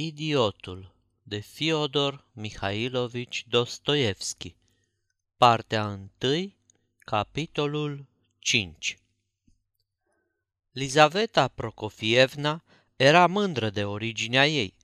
[0.00, 4.54] Idiotul de Fyodor Mihailovici Dostoevski
[5.36, 6.52] Partea 1,
[6.98, 8.06] capitolul
[8.38, 8.98] 5
[10.72, 12.64] Lizaveta Prokofievna
[12.96, 14.74] era mândră de originea ei.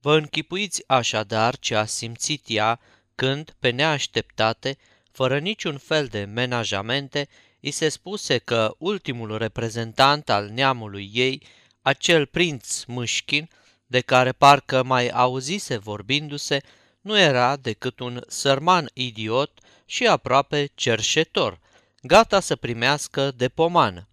[0.00, 2.80] Vă închipuiți așadar ce a simțit ea
[3.14, 4.78] când, pe neașteptate,
[5.10, 7.28] fără niciun fel de menajamente,
[7.60, 11.42] i se spuse că ultimul reprezentant al neamului ei,
[11.82, 13.48] acel prinț Mâșchin,
[13.86, 16.60] de care parcă mai auzise vorbindu-se,
[17.00, 21.60] nu era decât un sărman idiot și aproape cerșetor,
[22.02, 24.08] gata să primească de pomană.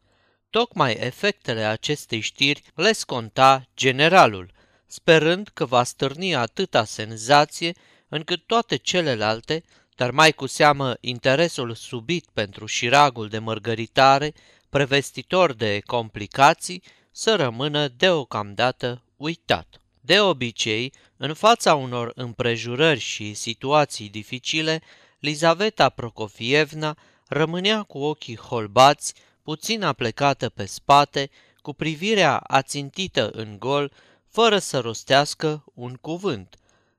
[0.50, 4.52] Tocmai efectele acestei știri le sconta generalul,
[4.86, 7.74] sperând că va stârni atâta senzație
[8.10, 9.64] încât toate celelalte,
[9.96, 14.34] dar mai cu seamă interesul subit pentru șiragul de mărgăritare,
[14.70, 19.82] prevestitor de complicații, să rămână deocamdată uitat.
[20.02, 24.82] De obicei, în fața unor împrejurări și situații dificile,
[25.20, 31.30] Lizaveta Prokofievna rămânea cu ochii holbați, puțin aplecată pe spate,
[31.62, 33.92] cu privirea ațintită în gol,
[34.28, 36.56] fără să rostească un cuvânt.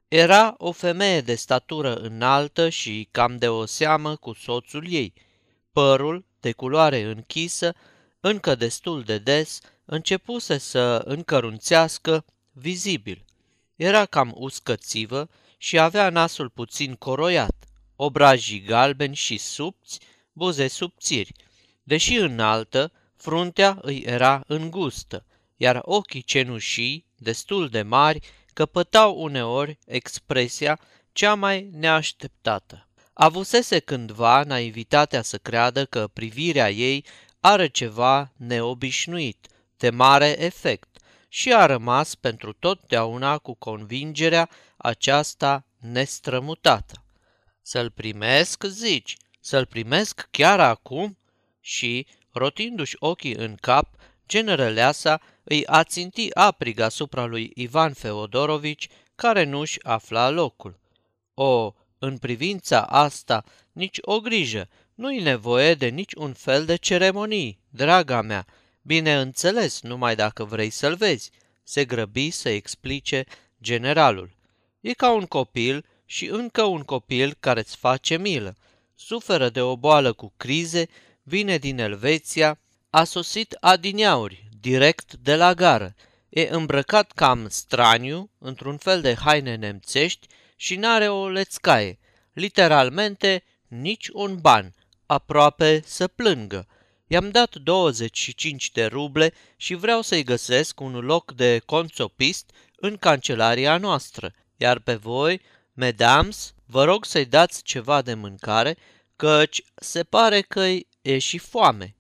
[0.09, 5.13] Era o femeie de statură înaltă și cam de o seamă cu soțul ei.
[5.73, 7.75] Părul, de culoare închisă,
[8.21, 9.61] încă destul de des,
[9.93, 13.25] începuse să încărunțească vizibil.
[13.77, 17.55] Era cam uscățivă și avea nasul puțin coroiat,
[17.97, 20.01] obrajii galbeni și subți,
[20.33, 21.33] buze subțiri.
[21.83, 25.25] Deși înaltă, fruntea îi era îngustă,
[25.57, 28.21] iar ochii cenușii, destul de mari,
[28.53, 30.81] căpătau uneori expresia
[31.13, 32.89] cea mai neașteptată.
[33.13, 37.05] Avusese cândva naivitatea să creadă că privirea ei
[37.41, 39.47] are ceva neobișnuit,
[39.83, 47.05] de mare efect, și a rămas pentru totdeauna cu convingerea aceasta nestrămutată.
[47.63, 51.19] Să-l primesc, zici, să-l primesc chiar acum?
[51.61, 53.95] Și, rotindu-și ochii în cap,
[54.29, 60.79] generăleasa îi aținti aprig asupra lui Ivan Feodorovici, care nu-și afla locul.
[61.35, 67.61] O, în privința asta, nici o grijă, nu-i nevoie de nici un fel de ceremonii,
[67.71, 68.47] draga mea,
[68.83, 71.31] Bineînțeles, numai dacă vrei să-l vezi,
[71.63, 73.25] se grăbi să explice
[73.63, 74.31] generalul.
[74.81, 78.57] E ca un copil și încă un copil care îți face milă.
[78.95, 80.89] Suferă de o boală cu crize,
[81.23, 82.59] vine din Elveția,
[82.91, 85.95] a sosit adineauri, direct de la gară.
[86.29, 90.27] E îmbrăcat cam straniu, într-un fel de haine nemțești
[90.57, 91.99] și n-are o lețcaie.
[92.33, 94.75] Literalmente, nici un ban,
[95.07, 96.67] aproape să plângă.
[97.13, 103.77] I-am dat 25 de ruble și vreau să-i găsesc un loc de conțopist în cancelaria
[103.79, 105.41] noastră, iar pe voi,
[105.73, 108.77] medams, vă rog să-i dați ceva de mâncare,
[109.17, 110.61] căci se pare că
[111.03, 111.97] e și foame.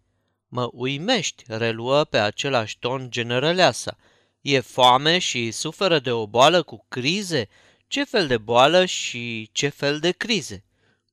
[0.49, 3.97] Mă uimești, reluă pe același ton generăleasa.
[4.41, 7.49] E foame și suferă de o boală cu crize?
[7.87, 10.65] Ce fel de boală și ce fel de crize?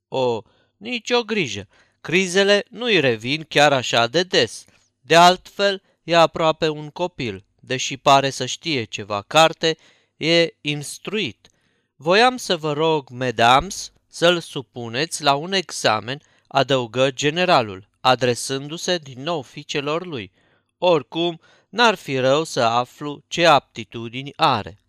[0.08, 0.42] O,
[0.78, 1.68] nicio grijă.
[2.10, 4.66] Crizele nu-i revin chiar așa de des.
[5.02, 9.78] De altfel, e aproape un copil, deși pare să știe ceva carte,
[10.18, 11.48] e instruit.
[11.96, 19.42] Voiam să vă rog, medams, să-l supuneți la un examen, adăugă generalul, adresându-se din nou
[19.42, 20.32] fiicelor lui.
[20.78, 21.40] Oricum,
[21.70, 24.80] n-ar fi rău să aflu ce aptitudini are.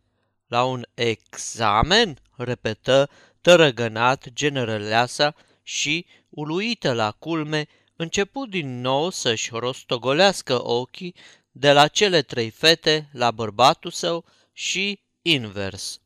[0.46, 2.18] La un examen?
[2.36, 3.10] repetă
[3.40, 5.34] tărăgănat generăleasa
[5.70, 7.66] și, uluită la culme,
[7.96, 11.14] început din nou să-și rostogolească ochii
[11.50, 16.00] de la cele trei fete la bărbatul său și invers.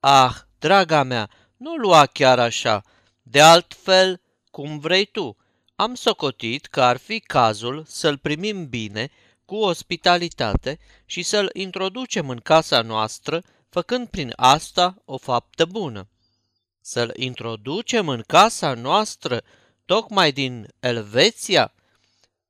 [0.00, 2.82] Ah, draga mea, nu lua chiar așa,
[3.22, 4.20] de altfel
[4.50, 5.36] cum vrei tu.
[5.76, 9.10] Am socotit că ar fi cazul să-l primim bine,
[9.44, 16.08] cu ospitalitate și să-l introducem în casa noastră, făcând prin asta o faptă bună.
[16.86, 19.42] Să-l introducem în casa noastră,
[19.84, 21.74] tocmai din Elveția?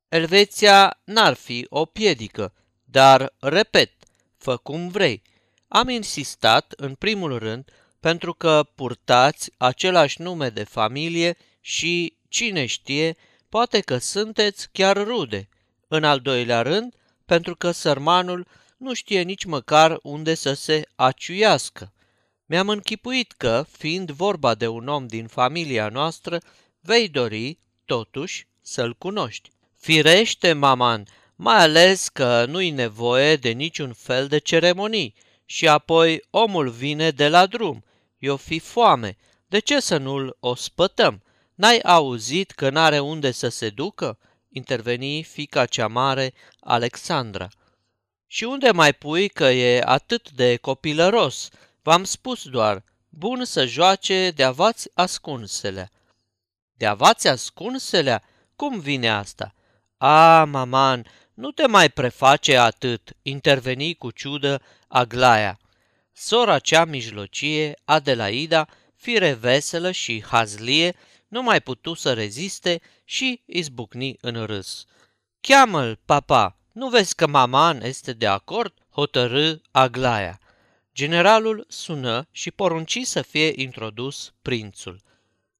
[0.09, 2.53] Elveția n-ar fi o piedică,
[2.83, 3.91] dar, repet,
[4.37, 5.21] fă cum vrei.
[5.67, 13.17] Am insistat, în primul rând, pentru că purtați același nume de familie și, cine știe,
[13.49, 15.49] poate că sunteți chiar rude.
[15.87, 16.93] În al doilea rând,
[17.25, 18.47] pentru că sărmanul
[18.77, 21.89] nu știe nici măcar unde să se aciuiască.
[22.45, 26.41] Mi-am închipuit că, fiind vorba de un om din familia noastră,
[26.79, 29.49] vei dori, totuși, să-l cunoști.
[29.79, 35.15] Firește, maman, mai ales că nu-i nevoie de niciun fel de ceremonii
[35.45, 37.83] și apoi omul vine de la drum.
[38.17, 41.23] Eu fi foame, de ce să nu-l ospătăm?
[41.55, 44.17] N-ai auzit că n-are unde să se ducă?"
[44.49, 47.47] interveni fica cea mare, Alexandra.
[48.27, 51.49] Și unde mai pui că e atât de copilăros?
[51.85, 55.91] V-am spus doar, bun să joace de avați ascunselea.
[56.73, 58.23] De avați ascunselea?
[58.55, 59.53] Cum vine asta?
[59.97, 65.59] A, maman, nu te mai preface atât, interveni cu ciudă Aglaia.
[66.13, 70.95] Sora cea mijlocie, Adelaida, fire veselă și hazlie,
[71.27, 74.85] nu mai putu să reziste și izbucni în râs.
[75.41, 78.73] Cheamă-l, papa, nu vezi că maman este de acord?
[78.89, 80.39] hotărâ Aglaia.
[80.95, 85.01] Generalul sună și porunci să fie introdus prințul.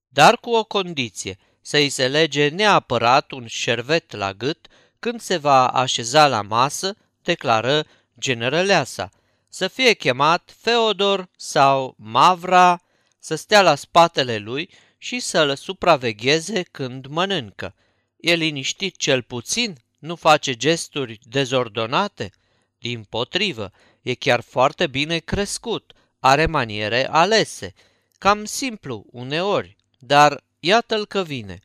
[0.08, 4.66] Dar cu o condiție, să-i se lege neapărat un șervet la gât
[4.98, 7.84] când se va așeza la masă, declară
[8.18, 9.10] generăleasa,
[9.48, 12.82] să fie chemat Feodor sau Mavra,
[13.18, 17.74] să stea la spatele lui și să-l supravegheze când mănâncă.
[18.16, 22.30] E liniștit cel puțin, nu face gesturi dezordonate.
[22.78, 23.72] Din potrivă,
[24.06, 27.74] e chiar foarte bine crescut, are maniere alese,
[28.18, 31.58] cam simplu uneori, dar iată-l că vine.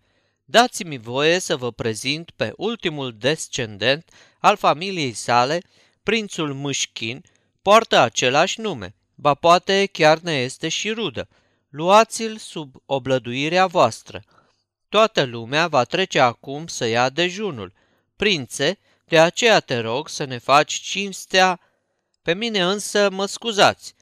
[0.46, 4.10] Dați-mi voie să vă prezint pe ultimul descendent
[4.40, 5.62] al familiei sale,
[6.04, 7.24] prințul Mâșchin,
[7.62, 11.28] poartă același nume, ba poate chiar ne este și rudă.
[11.70, 14.24] Luați-l sub oblăduirea voastră.
[14.90, 17.74] Toată lumea va trece acum să ia dejunul.
[18.16, 21.60] Prințe, de aceea te rog să ne faci cinstea.
[22.22, 23.94] Pe mine însă mă scuzați.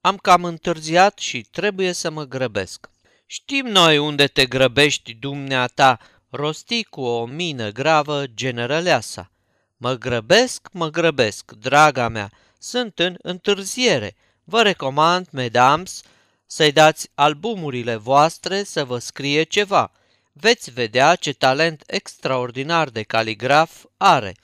[0.00, 2.90] Am cam întârziat și trebuie să mă grăbesc.
[3.26, 5.98] Știm noi unde te grăbești, dumneata,
[6.30, 9.30] rosti cu o mină gravă generăleasa.
[9.76, 14.16] Mă grăbesc, mă grăbesc, draga mea, sunt în întârziere.
[14.44, 16.02] Vă recomand, medams,
[16.46, 19.92] să-i dați albumurile voastre să vă scrie ceva.
[20.32, 24.34] Veți vedea ce talent extraordinar de caligraf are.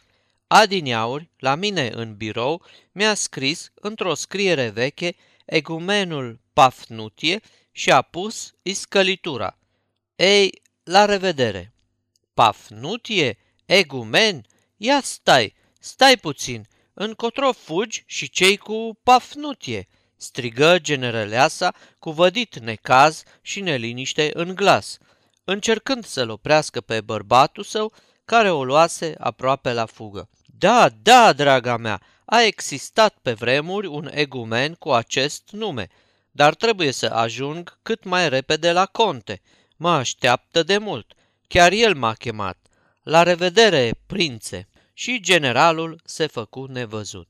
[0.56, 7.40] Adiniauri, la mine în birou, mi-a scris într-o scriere veche egumenul Pafnutie
[7.72, 9.58] și a pus iscălitura.
[10.16, 11.72] Ei, la revedere!
[12.34, 13.38] Pafnutie?
[13.64, 14.44] Egumen?
[14.76, 23.22] Ia stai, stai puțin, încotro fugi și cei cu Pafnutie, strigă generăleasa cu vădit necaz
[23.42, 24.98] și neliniște în glas,
[25.44, 27.92] încercând să-l oprească pe bărbatul său,
[28.24, 30.28] care o luase aproape la fugă.
[30.58, 35.88] Da, da, draga mea, a existat pe vremuri un egumen cu acest nume,
[36.30, 39.40] dar trebuie să ajung cât mai repede la conte.
[39.76, 41.12] Mă așteaptă de mult.
[41.48, 42.58] Chiar el m-a chemat.
[43.02, 44.68] La revedere, prințe!
[44.92, 47.28] Și generalul se făcu nevăzut.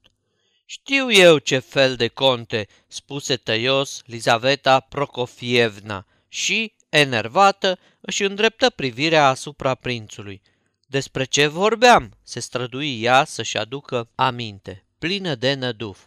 [0.65, 9.29] Știu eu ce fel de conte, spuse tăios Lizaveta Prokofievna și, enervată, își îndreptă privirea
[9.29, 10.43] asupra prințului.
[10.95, 12.17] Despre ce vorbeam?
[12.23, 16.05] se strădui ea să-și aducă aminte, plină de năduf.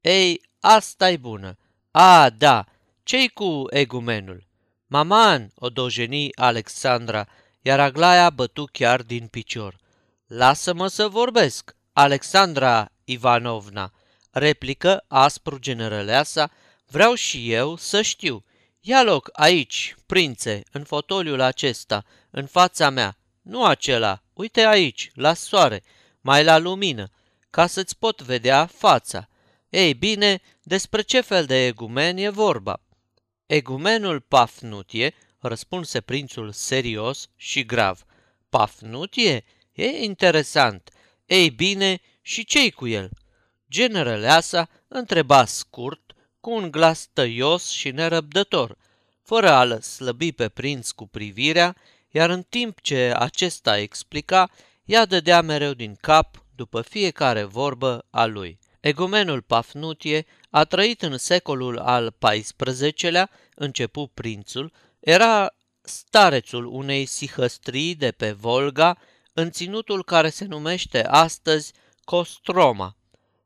[0.00, 1.56] Ei, asta e bună.
[1.90, 2.64] A, da,
[3.02, 4.46] ce cu egumenul?
[4.86, 7.28] Maman, o dojeni Alexandra,
[7.62, 9.76] iar Aglaia bătu chiar din picior.
[10.26, 13.92] Lasă-mă să vorbesc, Alexandra Ivanovna,
[14.30, 16.50] replică aspru generăleasa,
[16.86, 18.44] vreau și eu să știu.
[18.80, 23.17] Ia loc aici, prințe, în fotoliul acesta, în fața mea,
[23.48, 25.82] nu acela, uite aici, la soare,
[26.20, 27.10] mai la lumină,
[27.50, 29.28] ca să-ți pot vedea fața.
[29.68, 32.80] Ei bine, despre ce fel de egumen e vorba?
[33.46, 38.04] Egumenul Pafnutie, răspunse prințul serios și grav.
[38.48, 39.44] Pafnutie?
[39.72, 40.90] E interesant.
[41.26, 43.10] Ei bine, și ce cu el?
[43.70, 48.76] Generăleasa întreba scurt, cu un glas tăios și nerăbdător,
[49.22, 51.76] fără a-l slăbi pe prinț cu privirea,
[52.10, 54.50] iar în timp ce acesta explica,
[54.84, 58.58] ea dădea mereu din cap după fiecare vorbă a lui.
[58.80, 68.10] Egumenul Pafnutie a trăit în secolul al XIV-lea, începu prințul, era starețul unei sihăstrii de
[68.10, 68.98] pe Volga,
[69.32, 71.72] în ținutul care se numește astăzi
[72.04, 72.96] Kostroma.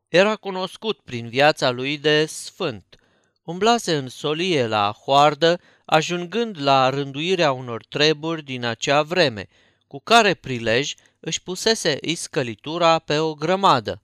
[0.07, 2.95] Era cunoscut prin viața lui de sfânt.
[3.43, 9.47] Umblase în solie la hoardă, ajungând la rânduirea unor treburi din acea vreme,
[9.87, 14.01] cu care prilej își pusese iscălitura pe o grămadă.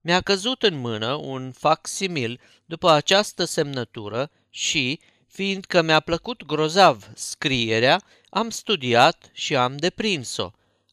[0.00, 8.02] Mi-a căzut în mână un facsimil după această semnătură și, fiindcă mi-a plăcut grozav scrierea,
[8.28, 10.50] am studiat și am deprins-o.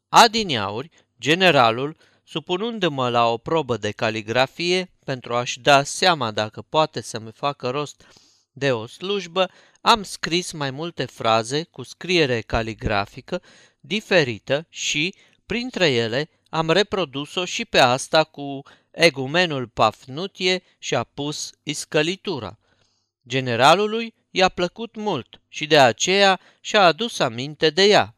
[0.09, 0.89] Adineauri,
[1.19, 7.69] generalul, supunându-mă la o probă de caligrafie pentru a-și da seama dacă poate să-mi facă
[7.69, 8.05] rost
[8.53, 9.49] de o slujbă,
[9.81, 13.41] am scris mai multe fraze cu scriere caligrafică
[13.79, 22.59] diferită și, printre ele, am reprodus-o și pe asta cu egumenul Pafnutie și-a pus iscălitura.
[23.27, 28.15] Generalului i-a plăcut mult și de aceea și-a adus aminte de ea.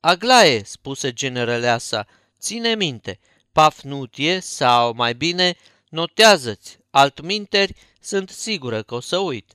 [0.00, 2.06] Aglaie, spuse generaleasa,
[2.38, 3.18] ține minte,
[3.52, 5.56] Pafnutie sau, mai bine,
[5.88, 9.52] notează-ți, altminteri sunt sigură că o să uit.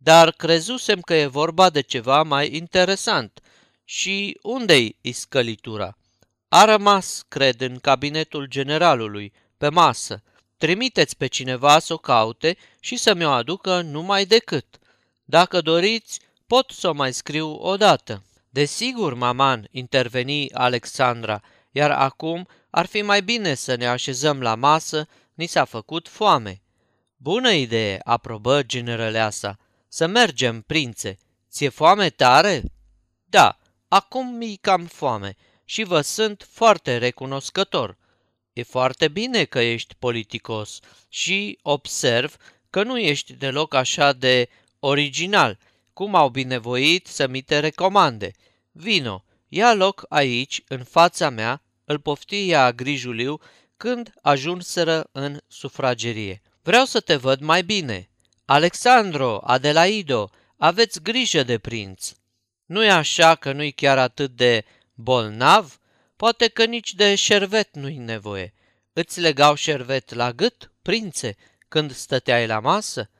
[0.00, 3.40] Dar crezusem că e vorba de ceva mai interesant.
[3.84, 5.98] Și unde-i iscălitura?
[6.48, 10.22] A rămas, cred, în cabinetul generalului, pe masă.
[10.56, 14.66] Trimiteți pe cineva să o caute și să mi-o aducă numai decât.
[15.24, 18.22] Dacă doriți, pot să o mai scriu odată.
[18.50, 25.08] Desigur, maman, interveni Alexandra, iar acum ar fi mai bine să ne așezăm la masă,
[25.34, 26.60] ni s-a făcut foame.
[27.16, 29.58] Bună idee, aprobă generaleasa.
[29.88, 31.18] Să mergem, prințe.
[31.50, 32.62] Ți-e foame tare?
[33.24, 37.96] Da, acum mi cam foame și vă sunt foarte recunoscător.
[38.52, 40.78] E foarte bine că ești politicos
[41.08, 42.36] și observ
[42.70, 45.58] că nu ești deloc așa de original,
[45.92, 48.32] cum au binevoit să mi te recomande.
[48.72, 53.40] Vino, ia loc aici, în fața mea, îl pofti ea grijuliu
[53.76, 56.42] când ajunseră în sufragerie.
[56.62, 58.10] Vreau să te văd mai bine.
[58.50, 62.12] Alexandro, Adelaido, aveți grijă de prinț.
[62.64, 64.64] Nu e așa că nu-i chiar atât de
[64.94, 65.80] bolnav?
[66.16, 68.54] Poate că nici de șervet nu-i nevoie.
[68.92, 71.36] Îți legau șervet la gât, prințe,
[71.68, 73.10] când stăteai la masă?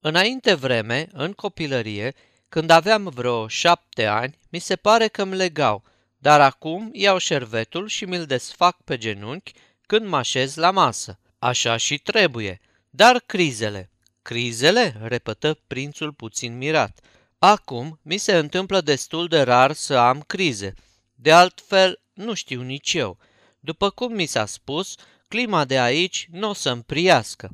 [0.00, 2.14] Înainte vreme, în copilărie,
[2.48, 5.84] când aveam vreo șapte ani, mi se pare că îmi legau,
[6.18, 9.52] dar acum iau șervetul și mi-l desfac pe genunchi
[9.86, 11.18] când mă așez la masă.
[11.38, 12.60] Așa și trebuie.
[12.90, 13.90] Dar crizele.
[14.28, 15.00] Crizele?
[15.02, 17.00] repetă prințul puțin mirat.
[17.38, 20.74] Acum mi se întâmplă destul de rar să am crize.
[21.14, 23.18] De altfel, nu știu nici eu.
[23.60, 24.94] După cum mi s-a spus,
[25.28, 27.50] clima de aici nu o să-mi priască.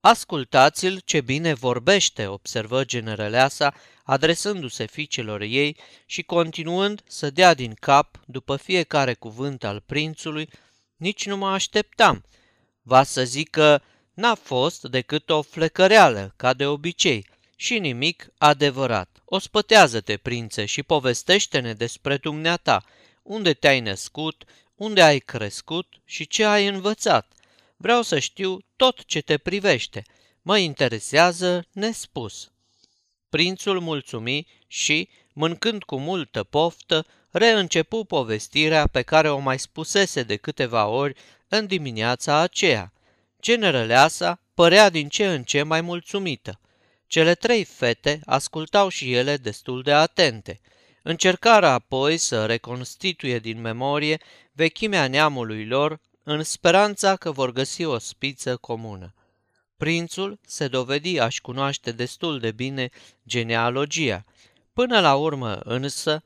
[0.00, 8.20] Ascultați-l ce bine vorbește, observă generaleasa, adresându-se fiicelor ei și continuând să dea din cap
[8.26, 10.48] după fiecare cuvânt al prințului,
[10.96, 12.24] nici nu mă așteptam.
[12.82, 13.82] Va să zică,
[14.18, 19.22] n-a fost decât o flecăreală, ca de obicei, și nimic adevărat.
[19.24, 22.84] O spătează-te, prințe, și povestește-ne despre dumneata,
[23.22, 24.44] unde te-ai născut,
[24.74, 27.32] unde ai crescut și ce ai învățat.
[27.76, 30.02] Vreau să știu tot ce te privește.
[30.42, 32.50] Mă interesează nespus.
[33.28, 40.36] Prințul mulțumi și, mâncând cu multă poftă, reîncepu povestirea pe care o mai spusese de
[40.36, 41.16] câteva ori
[41.48, 42.92] în dimineața aceea.
[43.42, 46.60] Generăleasa părea din ce în ce mai mulțumită.
[47.06, 50.60] Cele trei fete ascultau și ele destul de atente.
[51.02, 54.20] Încercară apoi să reconstituie din memorie
[54.52, 59.14] vechimea neamului lor în speranța că vor găsi o spiță comună.
[59.76, 62.90] Prințul se dovedi a-și cunoaște destul de bine
[63.26, 64.24] genealogia.
[64.72, 66.22] Până la urmă însă,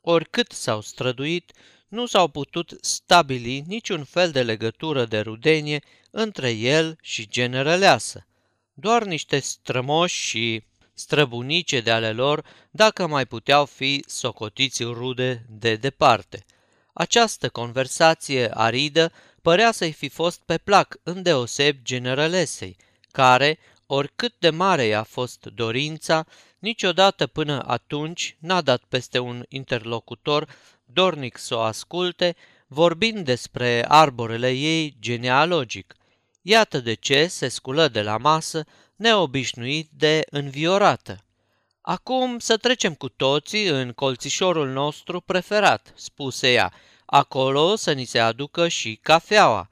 [0.00, 1.52] oricât s-au străduit,
[1.94, 8.26] nu s-au putut stabili niciun fel de legătură de rudenie între el și generăleasă.
[8.72, 10.62] Doar niște strămoși și
[10.94, 16.44] străbunice de ale lor, dacă mai puteau fi socotiți rude de departe.
[16.92, 22.76] Această conversație aridă părea să-i fi fost pe plac îndeoseb generalesei,
[23.10, 26.26] care, oricât de mare i-a fost dorința,
[26.58, 30.48] niciodată până atunci n-a dat peste un interlocutor
[30.84, 32.36] dornic să o asculte,
[32.66, 35.94] vorbind despre arborele ei genealogic.
[36.42, 38.64] Iată de ce se sculă de la masă,
[38.96, 41.24] neobișnuit de înviorată.
[41.80, 46.72] Acum să trecem cu toții în colțișorul nostru preferat, spuse ea.
[47.04, 49.68] Acolo să ni se aducă și cafeaua.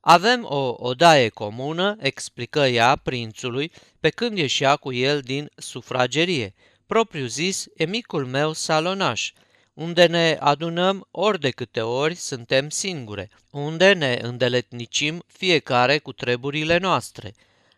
[0.00, 6.54] Avem o odaie comună, explică ea prințului, pe când ieșea cu el din sufragerie.
[6.86, 9.32] Propriu zis, e micul meu salonaș,
[9.76, 16.78] unde ne adunăm ori de câte ori suntem singure, unde ne îndeletnicim fiecare cu treburile
[16.78, 17.34] noastre.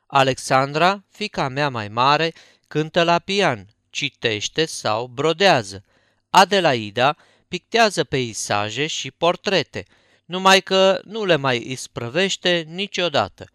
[0.07, 2.33] Alexandra, fica mea mai mare,
[2.69, 5.85] cântă la pian, citește sau brodează.
[6.31, 7.17] Adelaida
[7.49, 9.85] pictează peisaje și portrete,
[10.25, 13.47] numai că nu le mai isprăvește niciodată,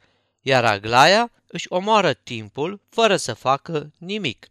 [0.41, 4.47] iar Aglaia își omoară timpul fără să facă nimic.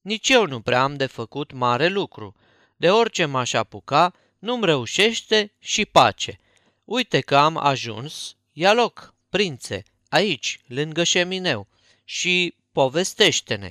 [0.00, 2.34] Nici eu nu prea am de făcut mare lucru.
[2.82, 6.38] De orice m-aș apuca, nu-mi reușește și pace.
[6.84, 11.68] Uite că am ajuns, ia loc, prințe, aici, lângă șemineu,
[12.04, 13.70] și povestește-ne.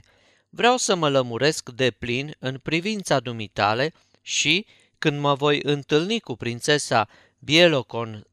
[0.49, 4.65] Vreau să mă lămuresc de plin în privința dumitale și,
[4.97, 8.25] când mă voi întâlni cu prințesa Bieloconț,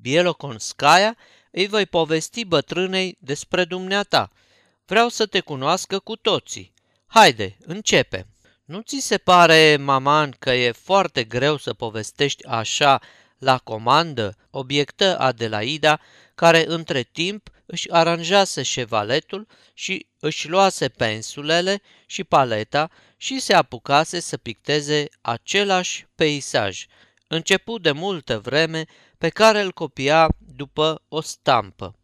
[0.00, 1.16] Bieloconskaya,
[1.50, 4.30] îi voi povesti bătrânei despre dumneata.
[4.86, 6.72] Vreau să te cunoască cu toții.
[7.06, 8.26] Haide, începe.
[8.66, 13.00] Nu ți se pare, maman, că e foarte greu să povestești așa
[13.38, 14.36] la comandă?
[14.50, 16.00] Obiectă Adelaida,
[16.34, 24.20] care între timp își aranjase șevaletul și își luase pensulele și paleta și se apucase
[24.20, 26.86] să picteze același peisaj,
[27.28, 28.84] început de multă vreme,
[29.18, 31.94] pe care îl copia după o stampă.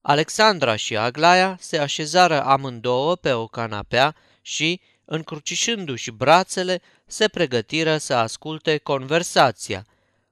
[0.00, 8.14] Alexandra și Aglaia se așezară amândouă pe o canapea și, încrucișându-și brațele, se pregătiră să
[8.14, 9.86] asculte conversația.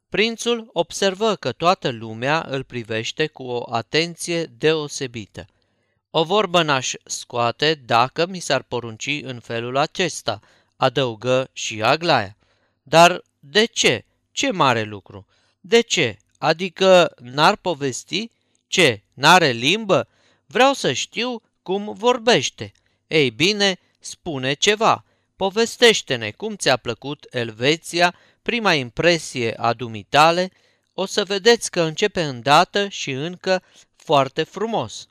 [0.08, 5.46] Prințul observă că toată lumea îl privește cu o atenție deosebită.
[6.10, 10.40] O vorbă n-aș scoate dacă mi s-ar porunci în felul acesta,
[10.76, 12.36] adăugă și Aglaia.
[12.82, 14.04] Dar de ce?
[14.32, 15.26] Ce mare lucru!
[15.60, 16.16] De ce?
[16.38, 18.30] Adică n-ar povesti?
[18.66, 19.02] Ce?
[19.14, 20.08] N-are limbă?
[20.46, 22.72] Vreau să știu cum vorbește.
[23.06, 25.04] Ei bine, spune ceva.
[25.36, 30.50] Povestește-ne cum ți-a plăcut Elveția, prima impresie a dumitale,
[30.92, 33.62] o să vedeți că începe îndată și încă
[33.96, 35.08] foarte frumos.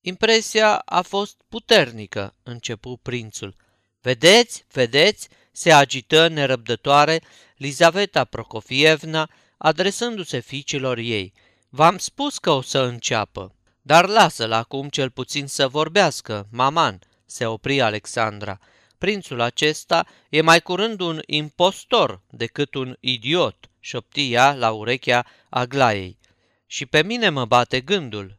[0.00, 3.54] Impresia a fost puternică, începu prințul.
[4.00, 7.22] Vedeți, vedeți, se agită nerăbdătoare
[7.56, 11.32] Lizaveta Prokofievna, adresându-se fiicilor ei.
[11.68, 13.54] V-am spus că o să înceapă.
[13.82, 18.58] Dar lasă-l acum cel puțin să vorbească, maman, se opri Alexandra.
[18.98, 26.18] Prințul acesta e mai curând un impostor decât un idiot, șopti ea la urechea Aglaiei.
[26.66, 28.38] Și pe mine mă bate gândul.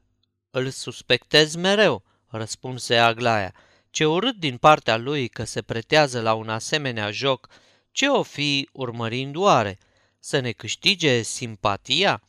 [0.52, 3.54] Îl suspectez mereu, răspunse Aglaia.
[3.90, 7.48] Ce urât din partea lui că se pretează la un asemenea joc,
[7.92, 9.78] ce o fi urmărind oare?
[10.20, 12.22] Să ne câștige simpatia?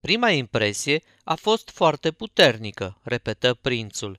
[0.00, 4.18] Prima impresie a fost foarte puternică, repetă prințul.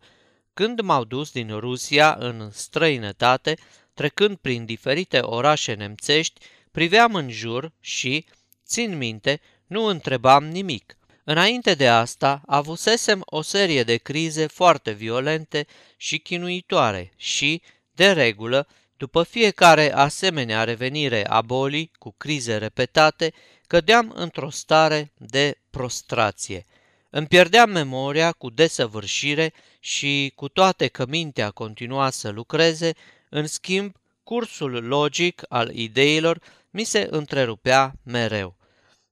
[0.60, 3.58] Când m-au dus din Rusia în străinătate,
[3.94, 6.40] trecând prin diferite orașe nemțești,
[6.72, 8.26] priveam în jur și,
[8.66, 10.98] țin minte, nu întrebam nimic.
[11.24, 15.66] Înainte de asta, avusesem o serie de crize foarte violente
[15.98, 18.68] și chinuitoare și, de regulă,
[18.98, 23.34] după fiecare asemenea revenire a bolii cu crize repetate,
[23.68, 26.66] cădeam într-o stare de prostrație.
[27.10, 32.94] Îmi pierdeam memoria cu desăvârșire și, cu toate că mintea continua să lucreze,
[33.30, 38.58] în schimb, cursul logic al ideilor mi se întrerupea mereu.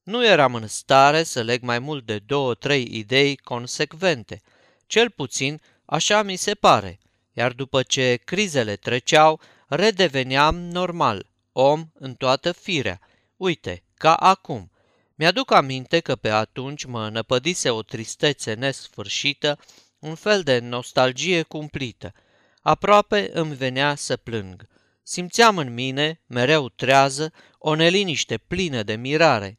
[0.03, 4.41] Nu eram în stare să leg mai mult de două-trei idei consecvente.
[4.85, 6.99] Cel puțin așa mi se pare,
[7.33, 12.99] iar după ce crizele treceau, redeveneam normal, om în toată firea.
[13.37, 14.71] Uite, ca acum.
[15.19, 19.59] Mi-aduc aminte că pe atunci mă năpădise o tristețe nesfârșită,
[19.99, 22.13] un fel de nostalgie cumplită.
[22.61, 24.67] Aproape îmi venea să plâng.
[25.03, 29.55] Simțeam în mine, mereu trează, o neliniște plină de mirare.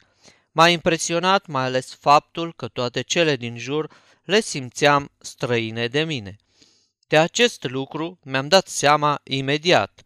[0.52, 3.90] M-a impresionat mai ales faptul că toate cele din jur
[4.24, 6.36] le simțeam străine de mine.
[7.06, 10.02] De acest lucru mi-am dat seama imediat.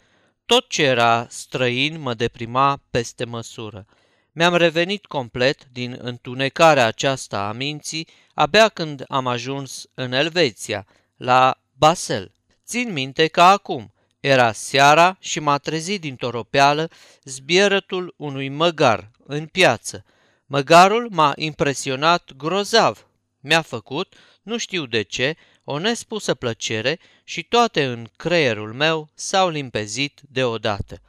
[0.47, 3.87] Tot ce era străin mă deprima peste măsură.
[4.33, 11.61] Mi-am revenit complet din întunecarea aceasta a minții abia când am ajuns în Elveția, la
[11.79, 12.33] Basel.
[12.67, 13.93] Țin minte ca acum.
[14.21, 16.91] Era seara și m-a trezit din toropeală
[17.25, 20.05] zbierătul unui măgar în piață.
[20.47, 23.07] Măgarul m-a impresionat grozav.
[23.41, 29.49] Mi-a făcut, nu știu de ce, o nespusă plăcere și toate în creierul meu s-au
[29.49, 31.01] limpezit deodată.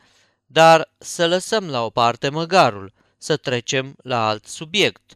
[0.46, 5.14] dar să lăsăm la o parte măgarul, să trecem la alt subiect.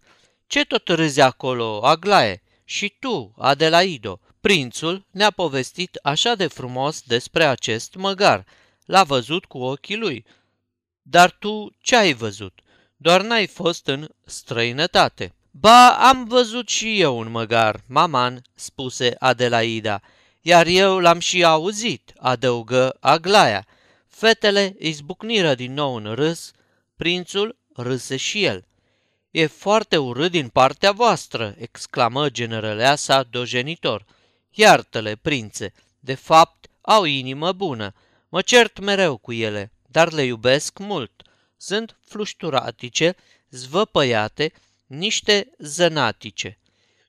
[0.47, 2.43] Ce tot râzi acolo, Aglaie?
[2.63, 8.45] Și tu, Adelaido, prințul ne-a povestit așa de frumos despre acest măgar.
[8.85, 10.25] L-a văzut cu ochii lui.
[11.01, 12.59] Dar tu ce ai văzut?
[12.95, 15.36] Doar n-ai fost în străinătate.
[15.59, 20.01] Ba, am văzut și eu un măgar, maman, spuse Adelaida,
[20.41, 23.65] iar eu l-am și auzit, adăugă Aglaia.
[24.07, 26.51] Fetele izbucniră din nou în râs,
[26.95, 28.65] prințul râse și el.
[29.31, 34.05] E foarte urât din partea voastră, exclamă generăleasa dojenitor.
[34.51, 37.93] Iartă-le, prințe, de fapt au inimă bună.
[38.29, 41.21] Mă cert mereu cu ele, dar le iubesc mult.
[41.57, 43.15] Sunt flușturatice,
[43.49, 44.51] zvăpăiate,
[44.87, 46.57] niște zănatice.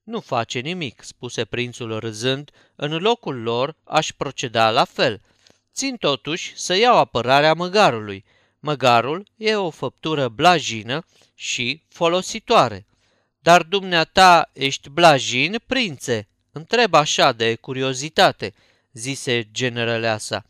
[0.04, 5.20] Nu face nimic, spuse prințul râzând, în locul lor aș proceda la fel.
[5.74, 8.24] Țin totuși să iau apărarea măgarului.
[8.60, 12.86] Măgarul e o făptură blajină și folositoare.
[13.38, 16.28] Dar dumneata ești blajin, prințe?
[16.52, 18.54] Întreb așa de curiozitate,
[18.92, 20.44] zise generaleasa.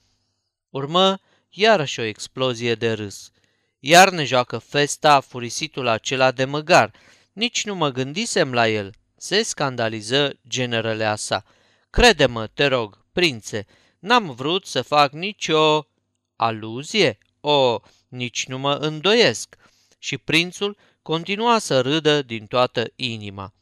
[0.71, 3.31] Urmă iarăși o explozie de râs.
[3.79, 6.93] Iar ne joacă festa furisitul acela de măgar.
[7.39, 11.45] Nici nu mă gândisem la el, se scandaliză generaleasa.
[11.91, 13.67] Crede-mă, te rog, prințe,
[13.99, 15.87] n-am vrut să fac nicio
[16.37, 19.57] aluzie, o, nici nu mă îndoiesc.
[19.99, 23.55] Și prințul continua să râdă din toată inima.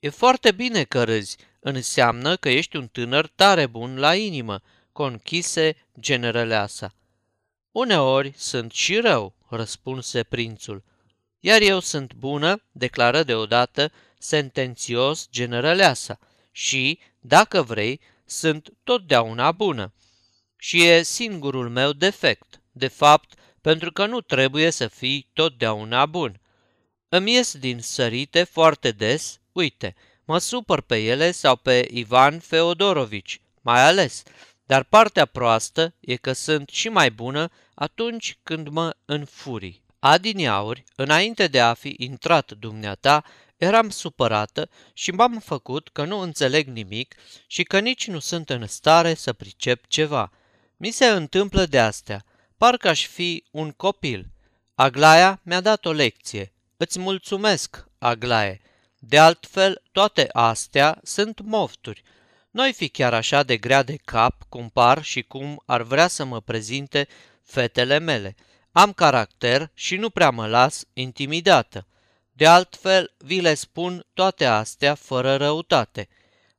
[0.00, 4.60] E foarte bine că râzi, înseamnă că ești un tânăr tare bun la inimă,
[4.92, 6.94] conchise generaleasa.
[7.72, 10.84] Uneori sunt și rău, răspunse prințul.
[11.46, 16.18] Iar eu sunt bună, declară deodată sentențios generaleasa,
[16.52, 19.92] și, dacă vrei, sunt totdeauna bună.
[20.56, 26.40] Și e singurul meu defect, de fapt, pentru că nu trebuie să fii totdeauna bun.
[27.08, 33.40] Îmi ies din sărite foarte des, uite, mă supăr pe ele sau pe Ivan Feodorovici,
[33.60, 34.22] mai ales,
[34.64, 39.84] dar partea proastă e că sunt și mai bună atunci când mă înfuri.
[40.08, 43.24] Adineauri, înainte de a fi intrat dumneata,
[43.56, 47.14] eram supărată și m-am făcut că nu înțeleg nimic
[47.46, 50.32] și că nici nu sunt în stare să pricep ceva.
[50.76, 52.24] Mi se întâmplă de astea,
[52.56, 54.26] parcă aș fi un copil.
[54.74, 56.52] Aglaia mi-a dat o lecție.
[56.76, 58.60] Îți mulțumesc, Aglaie.
[58.98, 62.02] De altfel, toate astea sunt mofturi.
[62.50, 66.24] Noi fi chiar așa de grea de cap cum par și cum ar vrea să
[66.24, 67.08] mă prezinte
[67.42, 68.34] fetele mele.
[68.78, 71.86] Am caracter și nu prea mă las intimidată.
[72.32, 76.08] De altfel, vi le spun toate astea fără răutate.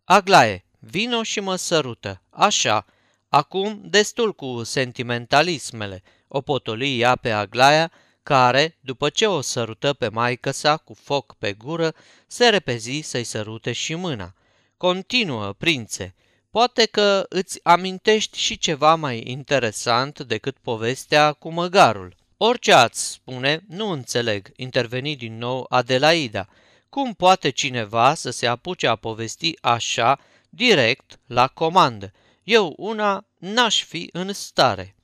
[0.04, 2.22] Aglaie, vino și mă sărută.
[2.30, 2.86] Așa.
[3.30, 6.04] Acum, destul cu sentimentalismele.
[6.28, 7.92] O potoli ea pe Aglaia,
[8.24, 11.96] care, după ce o sărută pe maică sa cu foc pe gură,
[12.28, 14.34] se repezi să-i sărute și mâna.
[14.78, 16.16] Continuă, prințe,
[16.58, 22.15] poate că îți amintești și ceva mai interesant decât povestea cu măgarul.
[22.38, 26.48] Orice ați spune, nu înțeleg, interveni din nou Adelaida.
[26.89, 32.12] Cum poate cineva să se apuce a povesti așa, direct, la comandă?
[32.43, 34.96] Eu una n-aș fi în stare.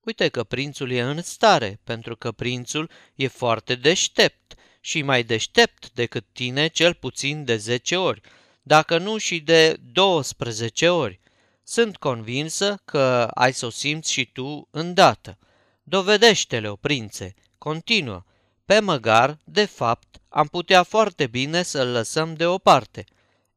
[0.00, 5.90] Uite că prințul e în stare, pentru că prințul e foarte deștept și mai deștept
[5.92, 8.20] decât tine cel puțin de zece ori,
[8.66, 11.20] dacă nu și de 12 ori.
[11.62, 15.38] Sunt convinsă că ai să o simți și tu îndată.
[15.82, 18.24] Dovedește-le-o, prințe, continuă.
[18.64, 23.04] Pe măgar, de fapt, am putea foarte bine să-l lăsăm deoparte.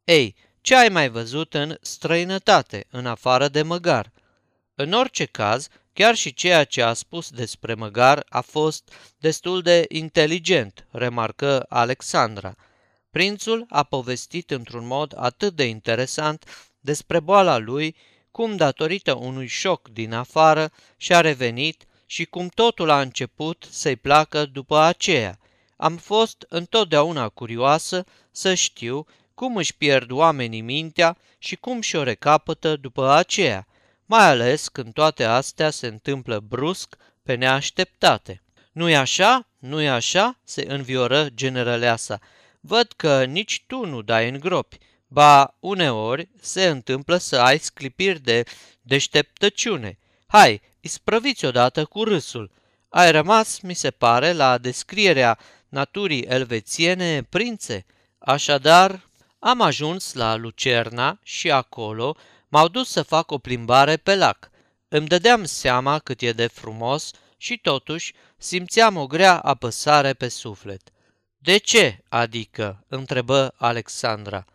[0.03, 4.11] Ei, ce ai mai văzut în străinătate, în afară de măgar?
[4.75, 9.85] În orice caz, chiar și ceea ce a spus despre măgar a fost destul de
[9.87, 12.55] inteligent, remarcă Alexandra.
[13.11, 17.95] Prințul a povestit într-un mod atât de interesant despre boala lui,
[18.31, 24.45] cum datorită unui șoc din afară și-a revenit și cum totul a început să-i placă
[24.45, 25.39] după aceea.
[25.77, 32.75] Am fost întotdeauna curioasă să știu cum își pierd oamenii mintea și cum și-o recapătă
[32.75, 33.67] după aceea,
[34.05, 38.41] mai ales când toate astea se întâmplă brusc, pe neașteptate.
[38.71, 39.47] Nu-i așa?
[39.59, 42.19] Nu-i așa?" se învioră generăleasa.
[42.59, 44.77] Văd că nici tu nu dai în gropi.
[45.07, 48.43] Ba, uneori se întâmplă să ai sclipiri de
[48.81, 49.97] deșteptăciune.
[50.27, 52.51] Hai, isprăviți odată cu râsul.
[52.89, 57.85] Ai rămas, mi se pare, la descrierea naturii elvețiene, prințe.
[58.17, 59.07] Așadar,
[59.39, 62.15] am ajuns la Lucerna și acolo
[62.47, 64.49] m-au dus să fac o plimbare pe lac.
[64.87, 70.91] Îmi dădeam seama cât e de frumos și totuși simțeam o grea apăsare pe suflet.
[71.41, 74.45] De ce, adică?" întrebă Alexandra.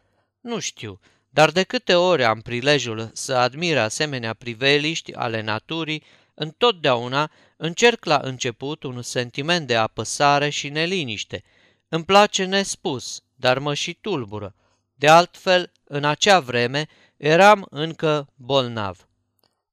[0.41, 7.31] Nu știu, dar de câte ori am prilejul să admir asemenea priveliști ale naturii, întotdeauna
[7.57, 11.43] încerc la început un sentiment de apăsare și neliniște.
[11.89, 14.55] Îmi place nespus, dar mă și tulbură.
[14.95, 19.09] De altfel, în acea vreme, eram încă bolnav.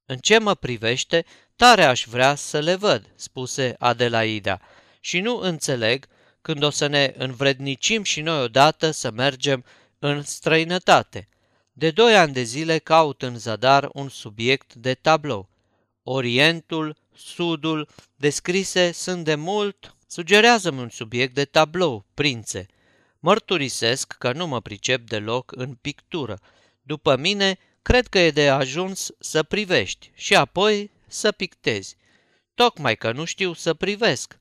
[0.06, 4.60] În ce mă privește, tare aș vrea să le văd, spuse Adelaida,
[5.00, 6.08] și nu înțeleg
[6.42, 9.66] când o să ne învrednicim și noi odată să mergem
[10.00, 11.28] în străinătate.
[11.74, 15.50] De doi ani de zile caut în zadar un subiect de tablou.
[16.04, 22.66] Orientul, Sudul, descrise sunt de mult, sugerează-mi un subiect de tablou, prințe.
[23.20, 26.40] Mărturisesc că nu mă pricep deloc în pictură.
[26.82, 31.96] După mine, cred că e de ajuns să privești și apoi să pictezi.
[32.54, 34.40] Tocmai că nu știu să privesc.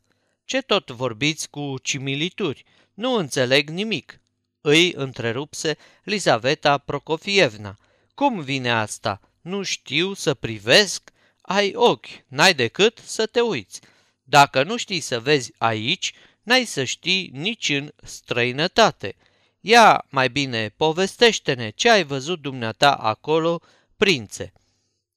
[0.51, 2.65] Ce tot vorbiți cu cimilituri?
[2.95, 4.21] Nu înțeleg nimic.
[4.61, 7.79] Îi întrerupse Lizaveta Prokofievna.
[8.15, 9.21] Cum vine asta?
[9.41, 11.11] Nu știu să privesc?
[11.41, 13.81] Ai ochi, n-ai decât să te uiți.
[14.23, 19.17] Dacă nu știi să vezi aici, n-ai să știi nici în străinătate.
[19.61, 23.61] Ia, mai bine, povestește-ne ce ai văzut dumneata acolo,
[23.97, 24.53] prințe.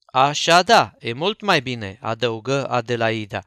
[0.06, 3.44] Așa da, e mult mai bine, adăugă Adelaida,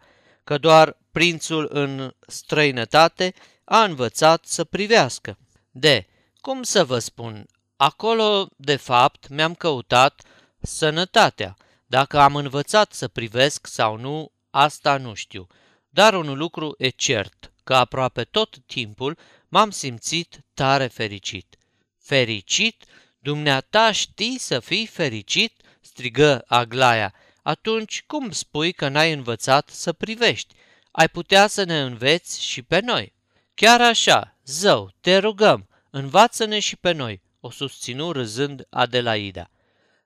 [0.47, 5.39] că doar prințul în străinătate a învățat să privească.
[5.71, 6.07] De,
[6.37, 10.23] cum să vă spun, acolo, de fapt, mi-am căutat
[10.61, 11.57] sănătatea.
[11.87, 15.47] Dacă am învățat să privesc sau nu, asta nu știu.
[15.89, 21.57] Dar un lucru e cert, că aproape tot timpul m-am simțit tare fericit.
[21.99, 22.85] Fericit?
[23.19, 25.63] Dumneata știi să fii fericit?
[25.81, 27.15] strigă Aglaia.
[27.47, 30.55] Atunci cum spui că n-ai învățat să privești?
[30.91, 33.13] Ai putea să ne înveți și pe noi.
[33.55, 39.51] Chiar așa, zău, te rugăm, învață-ne și pe noi, o susținu râzând Adelaida.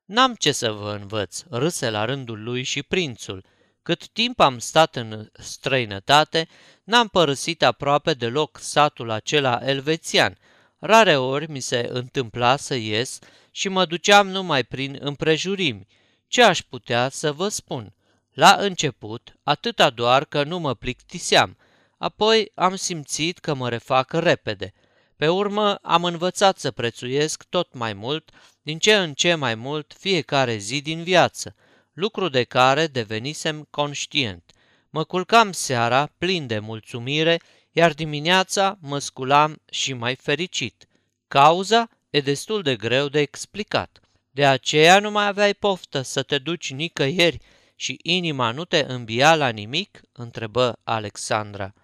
[0.04, 3.44] N-am ce să vă învăț, râse la rândul lui și prințul.
[3.82, 6.48] Cât timp am stat în străinătate,
[6.84, 10.38] n-am părăsit aproape deloc satul acela elvețian.
[10.78, 13.18] Rare ori mi se întâmpla să ies
[13.50, 15.86] și mă duceam numai prin împrejurimi.
[16.30, 17.94] Ce aș putea să vă spun?
[18.32, 21.56] La început, atâta doar că nu mă plictiseam,
[21.98, 24.72] apoi am simțit că mă refac repede.
[25.16, 28.30] Pe urmă am învățat să prețuiesc tot mai mult,
[28.62, 31.54] din ce în ce mai mult, fiecare zi din viață,
[31.92, 34.52] lucru de care devenisem conștient.
[34.90, 37.40] Mă culcam seara plin de mulțumire,
[37.72, 40.86] iar dimineața mă sculam și mai fericit.
[41.28, 43.99] Cauza e destul de greu de explicat.
[44.30, 47.38] De aceea nu mai aveai poftă să te duci nicăieri
[47.74, 50.00] și inima nu te îmbia la nimic?
[50.12, 51.74] întrebă Alexandra.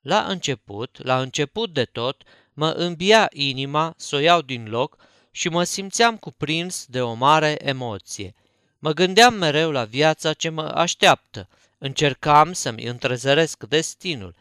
[0.00, 2.22] La început, la început de tot,
[2.52, 4.96] mă îmbia inima să o iau din loc
[5.30, 8.34] și mă simțeam cuprins de o mare emoție.
[8.78, 11.48] Mă gândeam mereu la viața ce mă așteaptă,
[11.78, 14.34] încercam să-mi întrezăresc destinul.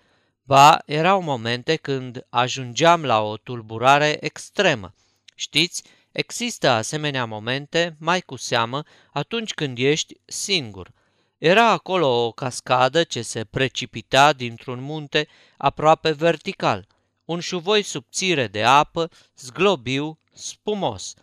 [0.43, 4.93] Ba, erau momente când ajungeam la o tulburare extremă.
[5.35, 5.83] Știți,
[6.17, 10.91] există asemenea momente, mai cu seamă, atunci când ești singur.
[11.37, 15.27] Era acolo o cascadă ce se precipita dintr-un munte
[15.57, 16.87] aproape vertical,
[17.25, 21.13] un șuvoi subțire de apă, zglobiu, spumos.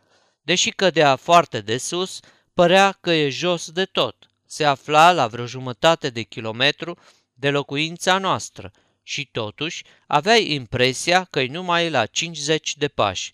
[0.43, 2.21] Deși cădea foarte de sus,
[2.53, 4.31] părea că e jos de tot.
[4.47, 6.99] Se afla la vreo jumătate de kilometru
[7.33, 8.71] de locuința noastră
[9.03, 13.33] și totuși aveai impresia că e numai la 50 de pași.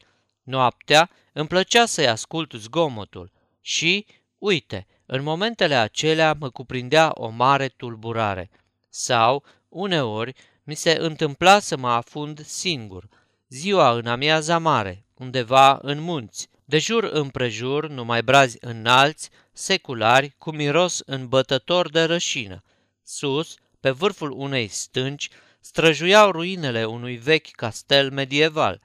[0.51, 4.07] Noaptea îmi plăcea să-i ascult zgomotul și,
[4.39, 8.51] uite, în momentele acelea mă cuprindea o mare tulburare.
[8.89, 10.35] Sau, uneori,
[10.65, 13.09] mi se întâmpla să mă afund singur,
[13.49, 20.51] ziua în amiaza mare, undeva în munți, De jur împrejur, numai brazi înalți, seculari, cu
[20.51, 22.63] miros îmbătător de rășină.
[23.03, 25.29] Sus, pe vârful unei stânci,
[25.61, 28.81] străjuiau ruinele unui vechi castel medieval.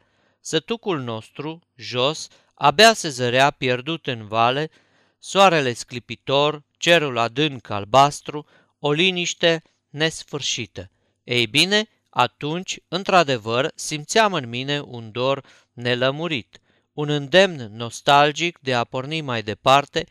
[0.47, 4.69] Sătucul nostru, jos, abia se zărea pierdut în vale,
[5.19, 8.45] soarele sclipitor, cerul adânc albastru,
[8.79, 10.91] o liniște nesfârșită.
[11.23, 16.59] Ei bine, atunci, într-adevăr, simțeam în mine un dor nelămurit,
[16.93, 20.05] un îndemn nostalgic de a porni mai departe,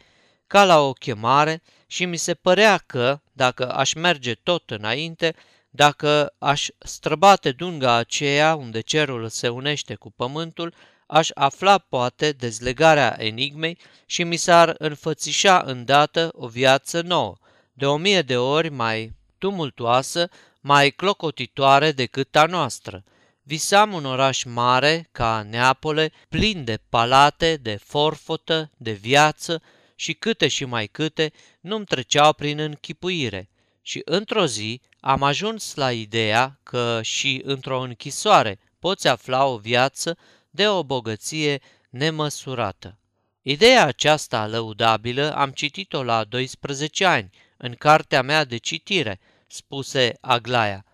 [0.46, 5.34] ca la o chemare, și mi se părea că, dacă aș merge tot înainte,
[5.76, 10.74] dacă aș străbate dunga aceea unde cerul se unește cu pământul,
[11.06, 17.36] aș afla poate dezlegarea enigmei și mi s-ar înfățișa îndată o viață nouă,
[17.72, 20.28] de o mie de ori mai tumultoasă,
[20.60, 23.04] mai clocotitoare decât a noastră.
[23.42, 29.62] Visam un oraș mare, ca Neapole, plin de palate, de forfotă, de viață
[29.94, 33.48] și câte și mai câte nu-mi treceau prin închipuire.
[33.82, 40.18] Și într-o zi am ajuns la ideea că și într-o închisoare poți afla o viață
[40.50, 42.98] de o bogăție nemăsurată.
[43.42, 50.84] Ideea aceasta lăudabilă am citit-o la 12 ani, în cartea mea de citire, spuse Aglaia.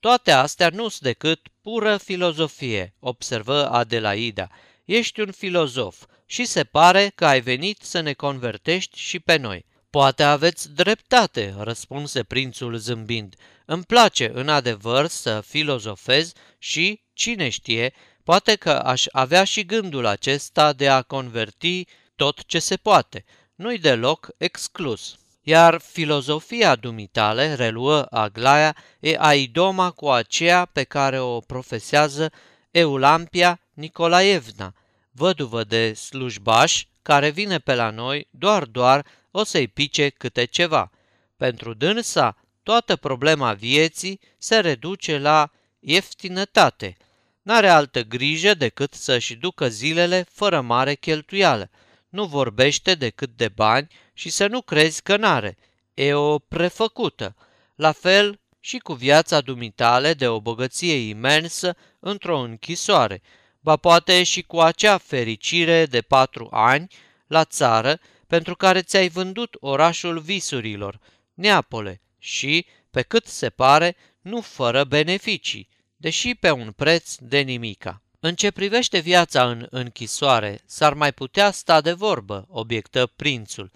[0.00, 4.48] Toate astea nu sunt decât pură filozofie, observă Adelaida.
[4.84, 9.64] Ești un filozof și se pare că ai venit să ne convertești și pe noi.
[9.96, 13.34] Poate aveți dreptate, răspunse prințul zâmbind.
[13.64, 20.06] Îmi place în adevăr să filozofez și, cine știe, poate că aș avea și gândul
[20.06, 21.84] acesta de a converti
[22.16, 23.24] tot ce se poate.
[23.54, 25.16] Nu-i deloc exclus.
[25.42, 32.32] Iar filozofia dumitale, reluă Aglaia, e aidoma cu aceea pe care o profesează
[32.70, 34.74] Eulampia Nicolaevna,
[35.10, 39.06] văduvă de slujbaș, care vine pe la noi doar doar
[39.38, 40.90] o să-i pice câte ceva.
[41.36, 46.96] Pentru dânsa, toată problema vieții se reduce la ieftinătate.
[47.42, 51.70] N-are altă grijă decât să-și ducă zilele fără mare cheltuială.
[52.08, 55.56] Nu vorbește decât de bani și să nu crezi că n-are.
[55.94, 57.36] E o prefăcută.
[57.74, 63.22] La fel și cu viața dumitale de o bogăție imensă într-o închisoare,
[63.60, 66.86] ba poate și cu acea fericire de patru ani
[67.26, 71.00] la țară pentru care ți-ai vândut orașul visurilor,
[71.34, 78.02] Neapole, și, pe cât se pare, nu fără beneficii, deși pe un preț de nimica.
[78.20, 83.70] În ce privește viața în închisoare, s-ar mai putea sta de vorbă, obiectă prințul.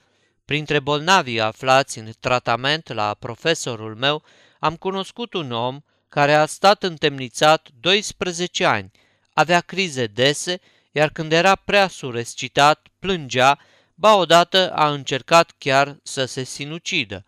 [0.45, 4.23] Printre bolnavii aflați în tratament la profesorul meu,
[4.59, 8.91] am cunoscut un om care a stat întemnițat 12 ani,
[9.33, 10.61] avea crize dese,
[10.93, 13.59] iar când era prea surescitat, plângea
[14.01, 17.25] ba odată a încercat chiar să se sinucidă.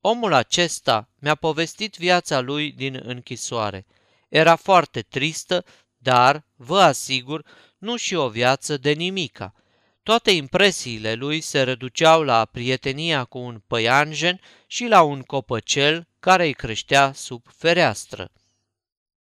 [0.00, 3.86] Omul acesta mi-a povestit viața lui din închisoare.
[4.28, 5.64] Era foarte tristă,
[5.96, 7.44] dar, vă asigur,
[7.78, 9.54] nu și o viață de nimica.
[10.02, 16.44] Toate impresiile lui se reduceau la prietenia cu un păianjen și la un copăcel care
[16.44, 18.30] îi creștea sub fereastră.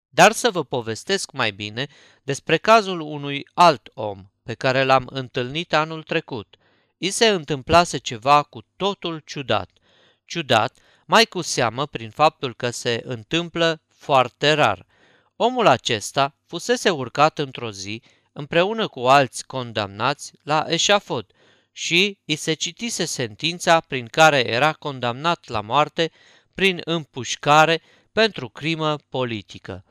[0.09, 1.87] Dar să vă povestesc mai bine
[2.23, 6.57] despre cazul unui alt om pe care l-am întâlnit anul trecut–
[7.05, 9.71] i se întâmplase ceva cu totul ciudat.
[10.25, 14.87] Ciudat, mai cu seamă prin faptul că se întâmplă foarte rar.
[15.37, 21.27] Omul acesta fusese urcat într-o zi împreună cu alți condamnați la eșafod
[21.73, 26.11] și îi se citise sentința prin care era condamnat la moarte
[26.55, 29.85] prin împușcare pentru crimă politică.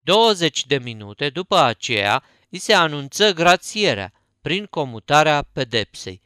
[0.00, 6.24] 20 de minute după aceea îi se anunță grațierea prin comutarea pedepsei.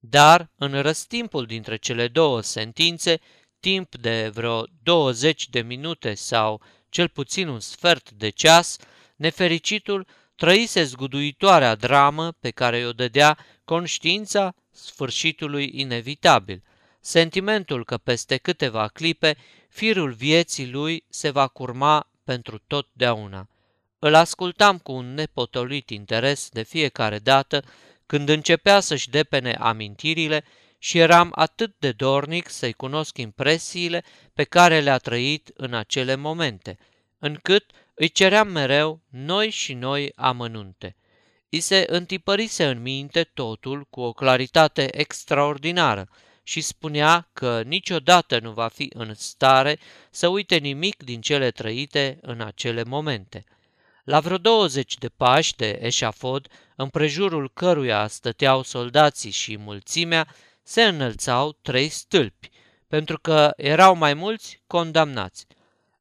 [0.00, 3.20] Dar, în răstimpul dintre cele două sentințe,
[3.60, 8.76] timp de vreo 20 de minute sau cel puțin un sfert de ceas,
[9.16, 16.62] nefericitul trăise zguduitoarea dramă pe care o dădea conștiința sfârșitului inevitabil,
[17.00, 19.36] sentimentul că peste câteva clipe
[19.68, 23.48] firul vieții lui se va curma pentru totdeauna.
[23.98, 27.64] Îl ascultam cu un nepotolit interes de fiecare dată
[28.10, 30.44] când începea să-și depene amintirile
[30.78, 34.04] și eram atât de dornic să-i cunosc impresiile
[34.34, 36.78] pe care le-a trăit în acele momente,
[37.18, 40.96] încât îi ceream mereu noi și noi amănunte.
[41.48, 46.08] I se întipărise în minte totul cu o claritate extraordinară
[46.42, 49.78] și spunea că niciodată nu va fi în stare
[50.10, 53.44] să uite nimic din cele trăite în acele momente.
[54.10, 61.52] La vreo 20 de pași de eșafod, împrejurul căruia stăteau soldații și mulțimea, se înălțau
[61.62, 62.50] trei stâlpi,
[62.88, 65.46] pentru că erau mai mulți condamnați.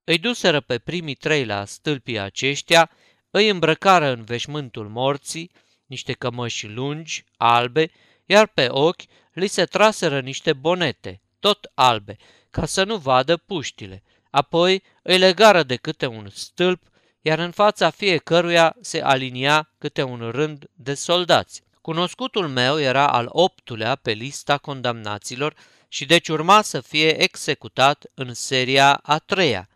[0.03, 2.91] Îi duseră pe primii trei la stâlpii aceștia,
[3.31, 5.51] îi îmbrăcară în veșmântul morții,
[5.85, 7.91] niște cămăși lungi, albe,
[8.25, 9.03] iar pe ochi
[9.33, 12.17] li se traseră niște bonete, tot albe,
[12.49, 14.03] ca să nu vadă puștile.
[14.29, 16.87] Apoi îi legară de câte un stâlp,
[17.29, 21.63] iar în fața fiecăruia se alinia câte un rând de soldați.
[21.81, 25.55] Cunoscutul meu era al optulea pe lista condamnaților
[25.87, 29.69] și deci urma să fie executat în seria a treia.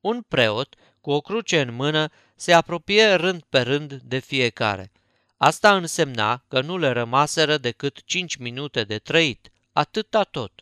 [0.00, 4.92] Un preot, cu o cruce în mână, se apropie rând pe rând de fiecare.
[5.36, 10.52] Asta însemna că nu le rămaseră decât cinci minute de trăit, atâta tot.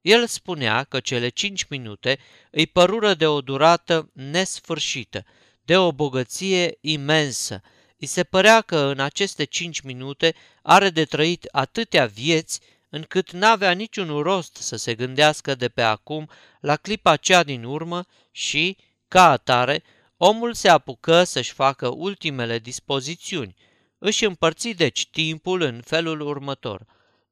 [0.00, 2.18] El spunea că cele cinci minute
[2.50, 5.24] îi părură de o durată nesfârșită,
[5.66, 7.60] de o bogăție imensă.
[7.98, 13.72] Îi se părea că în aceste cinci minute are de trăit atâtea vieți încât n-avea
[13.72, 16.28] niciun rost să se gândească de pe acum
[16.60, 18.76] la clipa cea din urmă și,
[19.08, 19.82] ca atare,
[20.16, 23.54] omul se apucă să-și facă ultimele dispozițiuni.
[23.98, 26.86] Își împărți deci timpul în felul următor.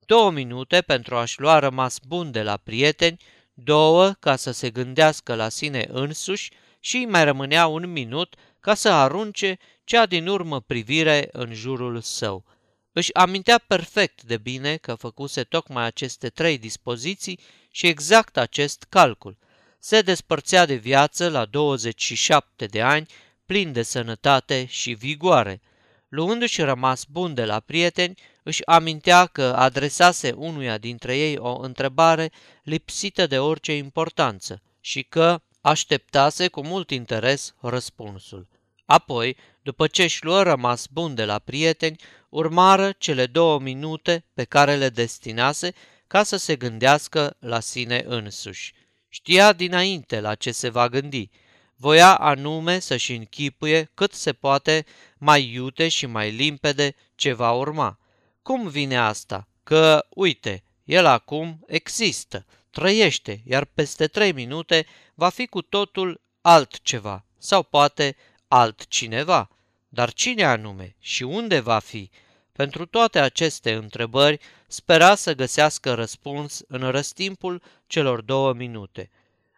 [0.07, 3.21] Două minute pentru a-și lua rămas bun de la prieteni,
[3.55, 6.51] două ca să se gândească la sine însuși
[6.85, 12.45] și mai rămânea un minut ca să arunce cea din urmă privire în jurul său.
[12.93, 17.39] Își amintea perfect de bine că făcuse tocmai aceste trei dispoziții
[17.71, 19.37] și exact acest calcul.
[19.79, 23.07] Se despărțea de viață la 27 de ani,
[23.47, 25.61] plin de sănătate și vigoare.
[26.09, 32.33] Luându-și rămas bun de la prieteni, își amintea că adresase unuia dintre ei o întrebare
[32.63, 38.49] lipsită de orice importanță și că așteptase cu mult interes răspunsul.
[38.85, 41.97] Apoi, după ce își luă rămas bun de la prieteni,
[42.29, 45.73] urmară cele două minute pe care le destinase
[46.07, 48.73] ca să se gândească la sine însuși.
[49.09, 51.31] Știa dinainte la ce se va gândi.
[51.77, 54.85] Voia anume să-și închipuie cât se poate
[55.19, 57.99] mai iute și mai limpede ce va urma.
[58.43, 59.49] Cum vine asta?
[59.63, 67.25] Că, uite, el acum există, trăiește, iar peste trei minute va fi cu totul altceva,
[67.39, 68.17] sau poate
[68.49, 69.49] altcineva.
[69.89, 72.11] Dar cine anume și unde va fi?
[72.53, 79.11] Pentru toate aceste întrebări spera să găsească răspuns în răstimpul celor două minute.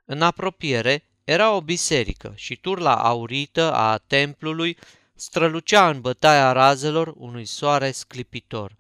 [0.05, 4.79] În apropiere era o biserică și turla aurită a templului
[5.15, 8.77] strălucea în bătaia razelor unui soare sclipitor.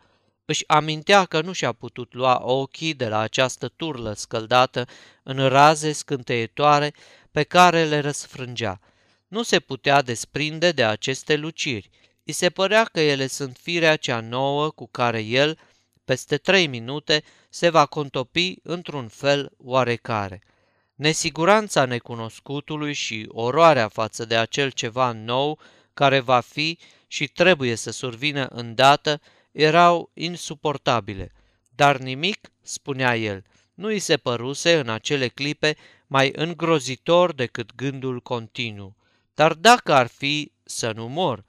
[0.48, 4.86] Își amintea că nu și-a putut lua ochii de la această turlă scăldată
[5.22, 6.94] în raze scânteietoare
[7.30, 8.80] pe care le răsfrângea.
[9.28, 11.90] Nu se putea desprinde de aceste luciri.
[12.24, 15.58] I se părea că ele sunt firea cea nouă cu care el,
[16.04, 20.42] peste trei minute, se va contopi într-un fel oarecare.
[20.94, 25.58] Nesiguranța necunoscutului și oroarea față de acel ceva nou
[25.94, 29.20] care va fi și trebuie să survină îndată
[29.56, 31.32] erau insuportabile.
[31.74, 33.44] Dar nimic, spunea el,
[33.74, 35.76] nu îi se păruse în acele clipe
[36.06, 38.96] mai îngrozitor decât gândul continuu.
[39.34, 41.44] Dar dacă ar fi să nu mor,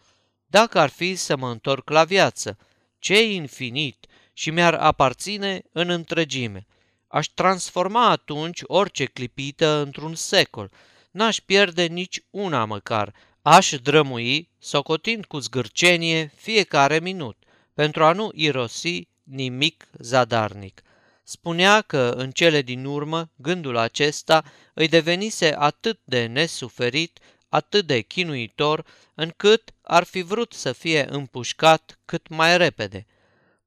[0.45, 2.57] dacă ar fi să mă întorc la viață,
[2.99, 6.67] ce infinit și mi-ar aparține în întregime.
[7.07, 10.71] Aș transforma atunci orice clipită într-un secol,
[11.11, 17.37] n-aș pierde nici una măcar, aș drămui, socotind cu zgârcenie fiecare minut,
[17.77, 20.81] pentru a nu irosi nimic zadarnic.
[21.23, 27.19] Spunea că în cele din urmă gândul acesta îi devenise atât de nesuferit,
[27.49, 33.05] atât de chinuitor, încât ar fi vrut să fie împușcat cât mai repede.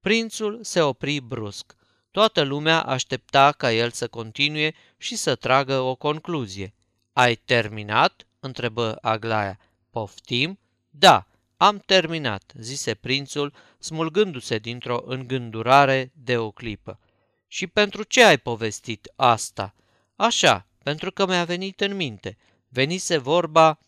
[0.01, 1.77] Prințul se opri brusc.
[2.11, 6.75] Toată lumea aștepta ca el să continue și să tragă o concluzie.
[7.13, 9.59] Ai terminat?" întrebă Aglaia.
[9.91, 10.59] Poftim?
[10.91, 11.27] Da,
[11.63, 16.99] am terminat, zise prințul, smulgându-se dintr-o îngândurare de o clipă.
[17.47, 19.75] Și pentru ce ai povestit asta?
[20.17, 22.37] Așa, pentru că mi-a venit în minte.
[22.69, 23.79] Venise vorba...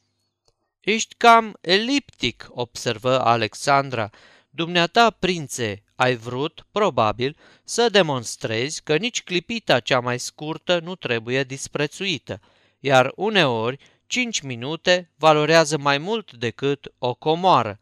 [0.80, 4.10] Ești cam eliptic, observă Alexandra.
[4.50, 11.44] Dumneata, prințe, ai vrut, probabil, să demonstrezi că nici clipita cea mai scurtă nu trebuie
[11.44, 12.40] disprețuită,
[12.80, 13.78] iar uneori
[14.12, 17.78] cinci minute valorează mai mult decât o comoară.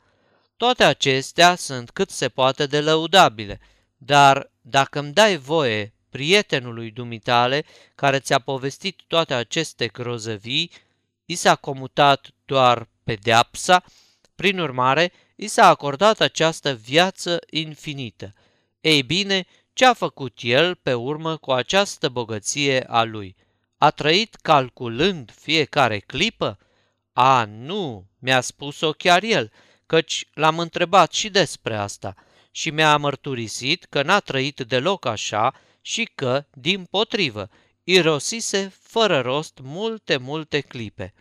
[0.57, 3.61] Toate acestea sunt cât se poate de lăudabile,
[3.97, 7.65] dar dacă îmi dai voie prietenului dumitale
[7.95, 10.71] care ți-a povestit toate aceste grozăvii,
[11.25, 13.85] i s-a comutat doar pedeapsa,
[14.35, 18.33] Prin urmare, i s-a acordat această viață infinită.
[18.81, 23.37] Ei bine, ce a făcut el pe urmă cu această bogăție a lui?
[23.83, 26.59] A trăit calculând fiecare clipă?
[27.13, 29.53] A, nu, mi-a spus-o chiar el,
[29.87, 32.15] căci l-am întrebat și despre asta
[32.51, 37.49] și mi-a mărturisit că n-a trăit deloc așa și că, din potrivă,
[37.85, 41.15] irosise fără rost multe, multe clipe.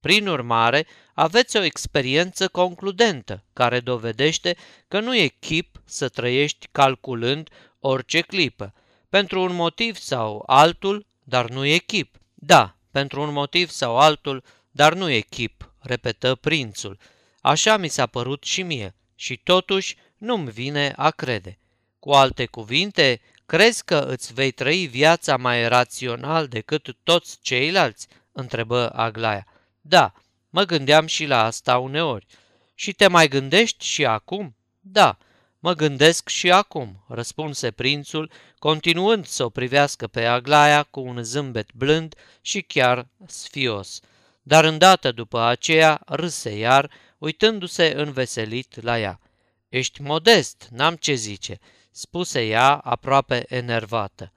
[0.00, 4.56] Prin urmare, aveți o experiență concludentă care dovedește
[4.88, 7.48] că nu e chip să trăiești calculând
[7.78, 8.74] orice clipă,
[9.08, 12.16] pentru un motiv sau altul, dar nu e chip.
[12.34, 16.98] Da, pentru un motiv sau altul, dar nu e chip, repetă prințul.
[17.40, 21.58] Așa mi s-a părut și mie și totuși nu-mi vine a crede.
[21.98, 28.06] Cu alte cuvinte, crezi că îți vei trăi viața mai rațional decât toți ceilalți?
[28.32, 29.46] întrebă Aglaia.
[29.80, 30.12] Da,
[30.50, 32.26] mă gândeam și la asta uneori.
[32.74, 34.56] Și te mai gândești și acum?
[34.80, 35.18] Da,
[35.58, 41.72] mă gândesc și acum, răspunse prințul, continuând să o privească pe Aglaia cu un zâmbet
[41.72, 44.00] blând și chiar sfios.
[44.42, 49.20] Dar îndată după aceea râse iar, uitându-se înveselit la ea.
[49.68, 51.58] Ești modest, n-am ce zice,
[51.90, 54.32] spuse ea aproape enervată.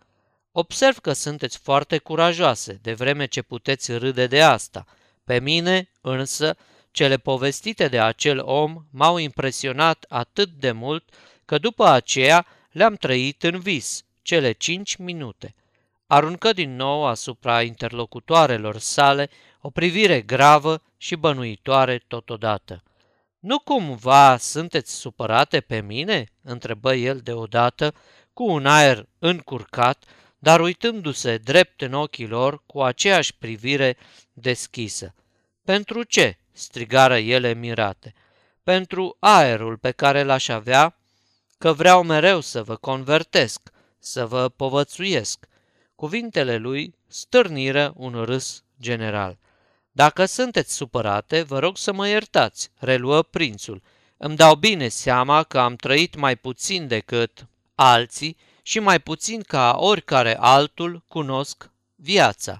[0.52, 4.86] Observ că sunteți foarte curajoase, de vreme ce puteți râde de asta.
[5.24, 6.56] Pe mine, însă,
[6.92, 11.14] cele povestite de acel om m-au impresionat atât de mult
[11.46, 15.56] că după aceea le-am trăit în vis, cele cinci minute.
[16.08, 19.30] Aruncă din nou asupra interlocutoarelor sale
[19.62, 22.84] o privire gravă și bănuitoare totodată.
[23.40, 27.94] Nu cumva sunteți supărate pe mine?" întrebă el deodată,
[28.34, 30.04] cu un aer încurcat,
[30.40, 33.98] dar uitându-se drept în ochii lor cu aceeași privire
[34.34, 35.14] deschisă.
[35.64, 38.14] Pentru ce?" Strigară ele mirate.
[38.64, 40.96] Pentru aerul pe care l-aș avea,
[41.58, 45.48] că vreau mereu să vă convertesc, să vă povățuiesc.
[45.96, 49.38] Cuvintele lui stârniră un râs general.
[49.92, 53.82] Dacă sunteți supărate, vă rog să mă iertați, reluă prințul.
[54.18, 59.76] Îmi dau bine seama că am trăit mai puțin decât alții și mai puțin ca
[59.80, 62.60] oricare altul cunosc viața.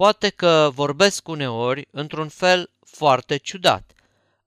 [0.00, 3.92] Poate că vorbesc uneori într-un fel foarte ciudat.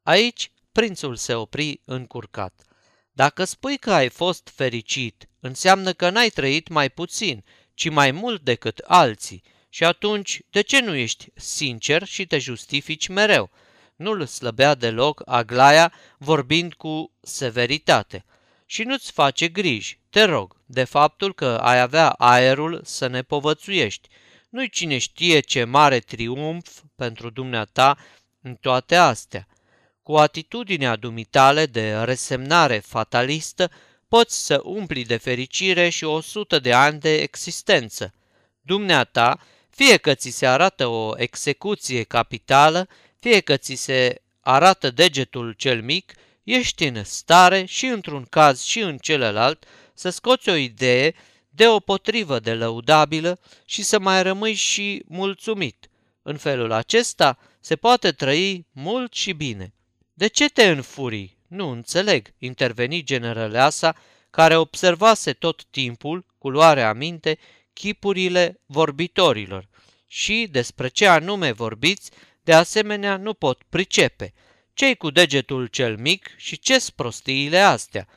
[0.04, 2.54] Aici prințul se opri încurcat.
[3.12, 7.43] Dacă spui că ai fost fericit, înseamnă că n-ai trăit mai puțin,
[7.74, 13.08] ci mai mult decât alții și atunci, de ce nu ești sincer și te justifici
[13.08, 13.49] mereu?
[13.95, 18.26] Nu-l slăbea deloc Aglaia vorbind cu severitate.
[18.66, 24.10] Și nu-ți face griji, te rog, de faptul că ai avea aerul să ne povățuiești.
[24.54, 27.97] Nu-i cine știe ce mare triumf pentru dumneata
[28.41, 29.47] în toate astea.
[30.04, 33.72] Cu atitudinea dumitale de resemnare fatalistă,
[34.08, 38.14] poți să umpli de fericire și o sută de ani de existență.
[38.62, 39.39] Dumneata
[39.70, 42.88] fie că ți se arată o execuție capitală,
[43.20, 48.80] fie că ți se arată degetul cel mic, ești în stare și într-un caz și
[48.80, 51.16] în celălalt să scoți o idee
[51.56, 55.89] de o potrivă de lăudabilă și să mai rămâi și mulțumit.
[56.22, 59.74] În felul acesta se poate trăi mult și bine.
[60.14, 61.38] De ce te înfurii?
[61.47, 63.95] Nu înțeleg, interveni generăleasa,
[64.30, 67.38] care observase tot timpul, cu luarea minte,
[67.74, 69.68] chipurile vorbitorilor
[70.08, 72.12] și despre ce anume vorbiți,
[72.43, 74.34] de asemenea nu pot pricepe.
[74.74, 78.08] Cei cu degetul cel mic și ce prostiile astea?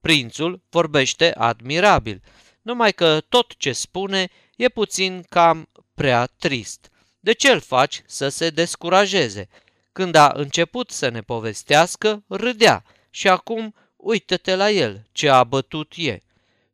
[0.00, 2.22] Prințul vorbește admirabil,
[2.66, 6.90] numai că tot ce spune e puțin cam prea trist.
[7.20, 9.48] De ce îl faci să se descurajeze?
[9.92, 15.92] Când a început să ne povestească, râdea și acum uită-te la el, ce a bătut
[15.96, 16.18] e.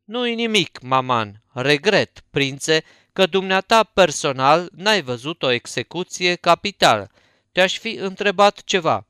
[0.04, 7.10] Nu-i nimic, maman, regret, prințe, că dumneata personal n-ai văzut o execuție capitală.
[7.52, 9.06] Te-aș fi întrebat ceva.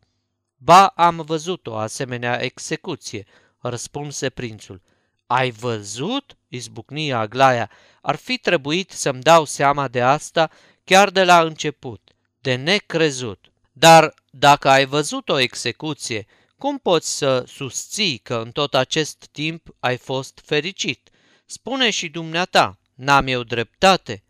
[0.57, 3.26] Ba, am văzut o asemenea execuție,
[3.61, 4.83] răspunse prințul.
[5.35, 6.37] Ai văzut?
[6.49, 7.70] izbucni Aglaia.
[8.03, 10.51] Ar fi trebuit să-mi dau seama de asta
[10.85, 12.11] chiar de la început.
[12.41, 13.53] De necrezut.
[13.72, 16.26] Dar dacă ai văzut o execuție,
[16.57, 21.11] cum poți să susții că în tot acest timp ai fost fericit?
[21.47, 24.22] Spune și dumneata, n-am eu dreptate?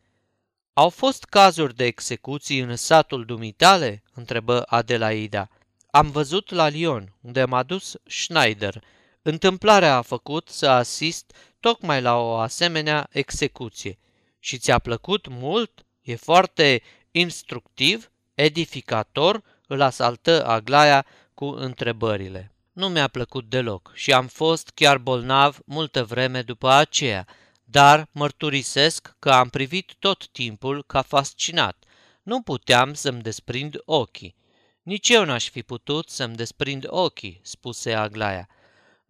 [0.73, 4.03] Au fost cazuri de execuții în satul dumitale?
[4.15, 5.49] întrebă Adelaida.
[5.91, 8.83] Am văzut la Lyon, unde m-a dus Schneider.
[9.23, 13.99] Întâmplarea a făcut să asist tocmai la o asemenea execuție.
[14.39, 15.85] Și ți-a plăcut mult?
[16.03, 22.53] E foarte instructiv, edificator, îl asaltă Aglaia cu întrebările.
[22.73, 27.27] Nu mi-a plăcut deloc și am fost chiar bolnav multă vreme după aceea,
[27.65, 31.85] dar mărturisesc că am privit tot timpul ca fascinat.
[32.23, 34.35] Nu puteam să-mi desprind ochii.
[34.83, 38.49] Nici eu n-aș fi putut să-mi desprind ochii, spuse Aglaia.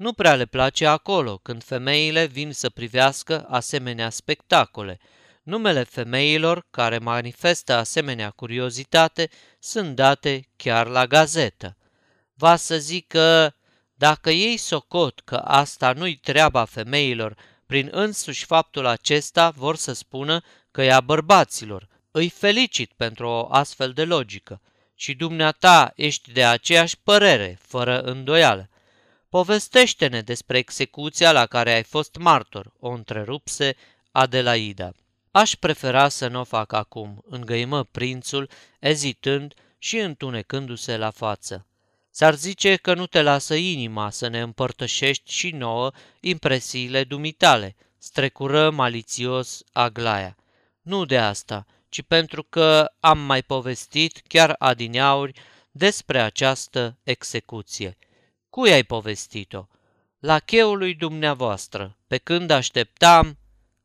[0.02, 4.98] Nu prea le place acolo când femeile vin să privească asemenea spectacole.
[5.42, 9.28] Numele femeilor care manifestă asemenea curiozitate
[9.58, 11.76] sunt date chiar la gazetă.
[12.34, 13.52] Va să zic că
[13.94, 17.36] dacă ei socot că asta nu-i treaba femeilor,
[17.66, 20.40] prin însuși faptul acesta vor să spună
[20.70, 21.88] că e a bărbaților.
[22.10, 24.60] Îi felicit pentru o astfel de logică.
[24.94, 28.66] Și dumneata ești de aceeași părere, fără îndoială.
[29.38, 33.76] Povestește-ne despre execuția la care ai fost martor, o întrerupse
[34.10, 34.92] Adelaida.
[35.30, 41.66] Aș prefera să nu o fac acum, îngăimă prințul, ezitând și întunecându-se la față.
[42.10, 48.70] S-ar zice că nu te lasă inima să ne împărtășești și nouă impresiile dumitale, strecură
[48.70, 50.36] malițios Aglaia.
[50.82, 57.96] Nu de asta, ci pentru că am mai povestit chiar adineauri despre această execuție.
[58.52, 59.66] Cui ai povestit-o?
[60.18, 63.38] La cheul lui dumneavoastră, pe când așteptam...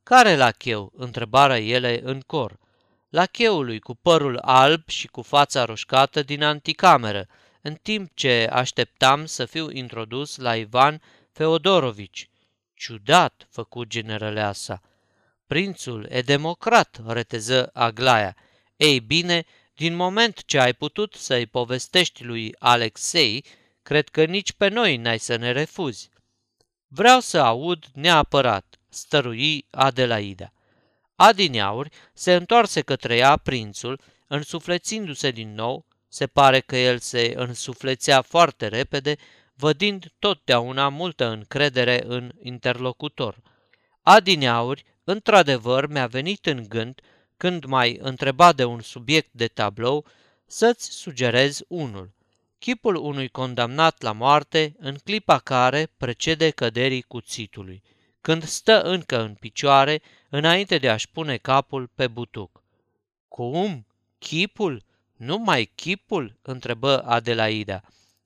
[0.04, 0.92] Care la cheu?
[0.96, 2.60] întrebară ele în cor.
[3.10, 7.28] La cheului cu părul alb și cu fața roșcată din anticameră,
[7.62, 11.02] în timp ce așteptam să fiu introdus la Ivan
[11.32, 12.30] Feodorovici.
[12.74, 14.82] Ciudat, făcu generaleasa.
[15.46, 18.36] Prințul e democrat, reteză Aglaia.
[18.76, 19.46] Ei bine,
[19.76, 23.46] din moment ce ai putut să-i povestești lui Alexei,
[23.88, 26.10] cred că nici pe noi n-ai să ne refuzi.
[26.88, 30.54] Vreau să aud neapărat, stărui Adelaida.
[31.16, 38.22] Adineauri se întoarse către ea prințul, însuflețindu-se din nou, se pare că el se însuflețea
[38.22, 39.16] foarte repede,
[39.54, 43.42] vădind totdeauna multă încredere în interlocutor.
[44.02, 47.02] Adineauri, într-adevăr, mi-a venit în gând,
[47.38, 50.06] când mai întreba de un subiect de tablou,
[50.46, 52.16] să-ți sugerez unul.
[52.60, 57.84] Chipul unui condamnat la moarte în clipa care precede căderii cuțitului,
[58.22, 62.64] când stă încă în picioare, înainte de a-și pune capul pe butuc.
[63.28, 63.86] Cum?
[64.20, 64.84] Chipul?
[65.16, 66.40] Numai chipul?
[66.42, 67.82] întrebă Adelaida.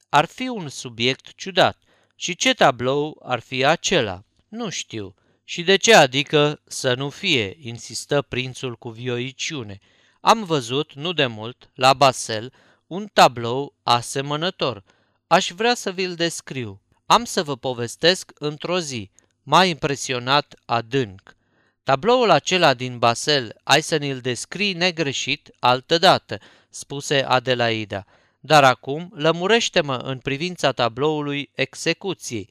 [0.10, 1.78] Ar fi un subiect ciudat.
[2.16, 4.24] Și ce tablou ar fi acela?
[4.48, 5.16] Nu știu.
[5.44, 9.80] Și de ce adică să nu fie, insistă prințul cu vioiciune.
[10.22, 12.54] Am văzut, nu de mult, la Basel,
[12.92, 14.84] un tablou asemănător.
[15.28, 16.82] Aș vrea să vi-l descriu.
[17.06, 19.12] Am să vă povestesc într-o zi.
[19.44, 21.36] M-a impresionat adânc.
[21.84, 26.38] Tabloul acela din Basel ai să ni-l descrii negreșit altădată,
[26.70, 28.06] spuse Adelaida.
[28.40, 32.50] Dar acum lămurește-mă în privința tabloului execuției.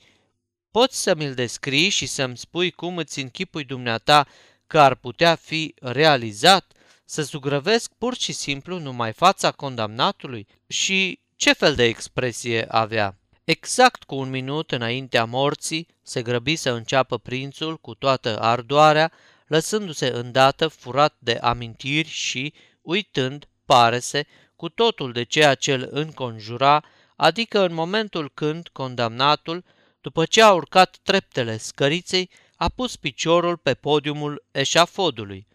[0.71, 4.27] Poți să mi-l descrii și să-mi spui cum îți închipui dumneata
[4.67, 6.73] că ar putea fi realizat?
[7.13, 10.47] Să zugrăvesc pur și simplu numai fața condamnatului?
[10.67, 13.19] Și ce fel de expresie avea?
[13.45, 19.13] Exact cu un minut înaintea morții, se grăbi să înceapă prințul cu toată ardoarea,
[19.47, 22.53] lăsându-se îndată furat de amintiri și,
[22.83, 26.85] uitând, pare-se, cu totul de ceea ce îl înconjura,
[27.17, 29.65] adică în momentul când condamnatul,
[30.01, 35.49] după ce a urcat treptele scăriței, a pus piciorul pe podiumul eșafodului.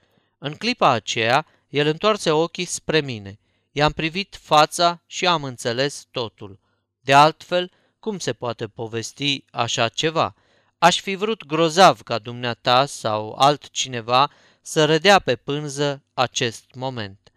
[0.46, 3.40] În clipa aceea, el întoarse ochii spre mine.
[3.72, 6.60] I-am privit fața și am înțeles totul.
[7.02, 10.36] De altfel, cum se poate povesti așa ceva?
[10.78, 14.32] Aș fi vrut grozav ca dumneata sau altcineva
[14.62, 17.32] să rădea pe pânză acest moment.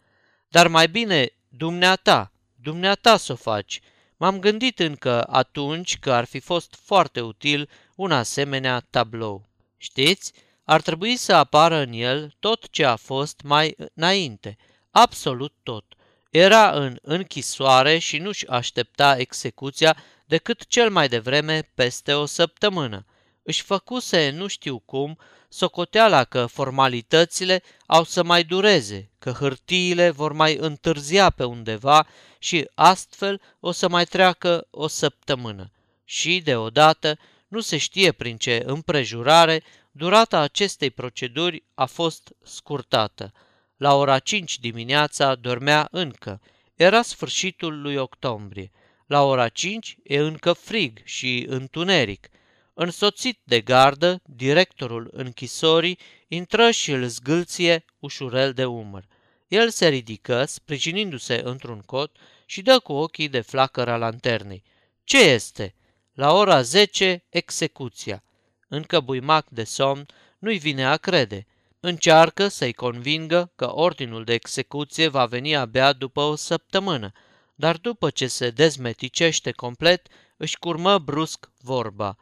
[0.48, 3.80] Dar mai bine dumneata, dumneata să o faci.
[4.16, 9.48] M-am gândit încă atunci că ar fi fost foarte util un asemenea tablou.
[9.76, 10.32] Știți,
[10.68, 14.56] ar trebui să apară în el tot ce a fost mai înainte,
[14.90, 15.84] absolut tot.
[16.30, 19.96] Era în închisoare și nu-și aștepta execuția
[20.26, 23.04] decât cel mai devreme peste o săptămână.
[23.42, 30.32] Își făcuse, nu știu cum, socoteala că formalitățile au să mai dureze, că hârtiile vor
[30.32, 32.06] mai întârzia pe undeva
[32.38, 35.70] și astfel o să mai treacă o săptămână.
[36.04, 39.62] Și, deodată, nu se știe prin ce împrejurare,
[39.98, 43.32] durata acestei proceduri a fost scurtată.
[43.76, 46.40] La ora 5 dimineața dormea încă.
[46.74, 48.70] Era sfârșitul lui octombrie.
[49.06, 52.28] La ora 5 e încă frig și întuneric.
[52.74, 59.04] Însoțit de gardă, directorul închisorii intră și îl zgâlție ușurel de umăr.
[59.48, 64.62] El se ridică, sprijinindu-se într-un cot și dă cu ochii de flacăra lanternei.
[65.04, 65.74] Ce este?
[66.12, 68.22] La ora 10, execuția.
[68.68, 70.06] Încă buimac de somn,
[70.38, 71.46] nu-i vine a crede.
[71.80, 77.12] Încearcă să-i convingă că ordinul de execuție va veni abia după o săptămână,
[77.54, 82.16] dar după ce se dezmeticește complet, își curmă brusc vorba.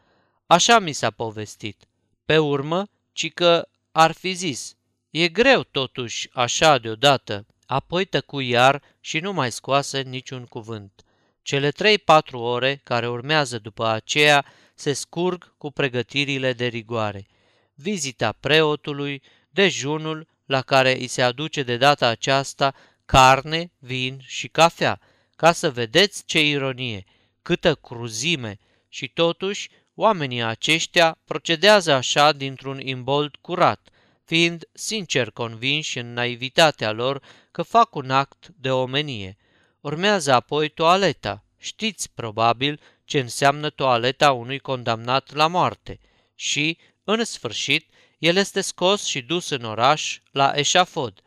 [0.47, 1.89] Așa mi s-a povestit.
[2.25, 4.77] Pe urmă, ci că ar fi zis.
[5.11, 7.47] E greu totuși așa deodată.
[7.67, 11.05] Apoi tăcu iar și nu mai scoase niciun cuvânt.
[11.43, 14.45] Cele trei-patru ore care urmează după aceea
[14.79, 17.27] se scurg cu pregătirile de rigoare.
[17.75, 22.75] Vizita preotului, dejunul la care îi se aduce de data aceasta
[23.05, 25.01] carne, vin și cafea,
[25.37, 27.05] ca să vedeți ce ironie,
[27.43, 28.59] câtă cruzime
[28.89, 33.89] și totuși oamenii aceștia procedează așa dintr-un imbold curat,
[34.25, 39.37] fiind sincer convinși în naivitatea lor că fac un act de omenie.
[39.81, 41.46] Urmează apoi toaleta.
[41.67, 45.99] Știți probabil ce înseamnă toaleta unui condamnat la moarte.
[46.35, 51.21] Și, în sfârșit, el este scos și dus în oraș la eșafod.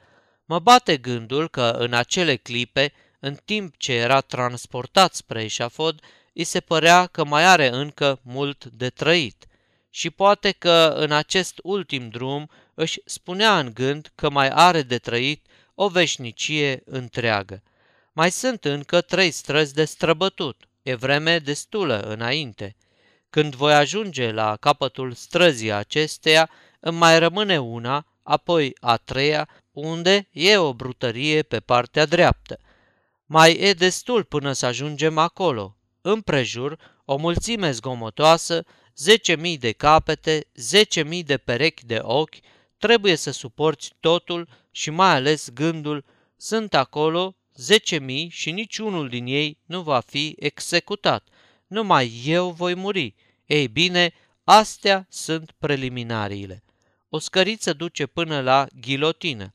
[0.45, 6.01] Mă bate gândul că în acele clipe, în timp ce era transportat spre eșafod,
[6.33, 9.45] îi se părea că mai are încă mult de trăit.
[9.89, 14.97] Și poate că în acest ultim drum își spunea în gând că mai are de
[14.97, 17.63] trăit o veșnicie întreagă.
[18.19, 22.75] Mai sunt încă trei străzi de străbătut, e vreme destulă înainte.
[23.29, 26.49] Când voi ajunge la capătul străzii acesteia,
[26.79, 32.59] îmi mai rămâne una, apoi a treia, unde e o brutărie pe partea dreaptă.
[33.25, 35.77] Mai e destul până să ajungem acolo.
[36.01, 38.63] Împrejur, o mulțime zgomotoasă,
[39.53, 40.47] 10.000 de capete,
[41.03, 42.37] 10.000 de perechi de ochi,
[42.77, 46.05] trebuie să suporți totul și mai ales gândul,
[46.37, 51.27] sunt acolo 10.000 și niciunul din ei nu va fi executat.
[51.67, 53.15] Numai eu voi muri.
[53.45, 56.63] Ei bine, astea sunt preliminariile.
[57.09, 59.53] O scăriță duce până la ghilotină.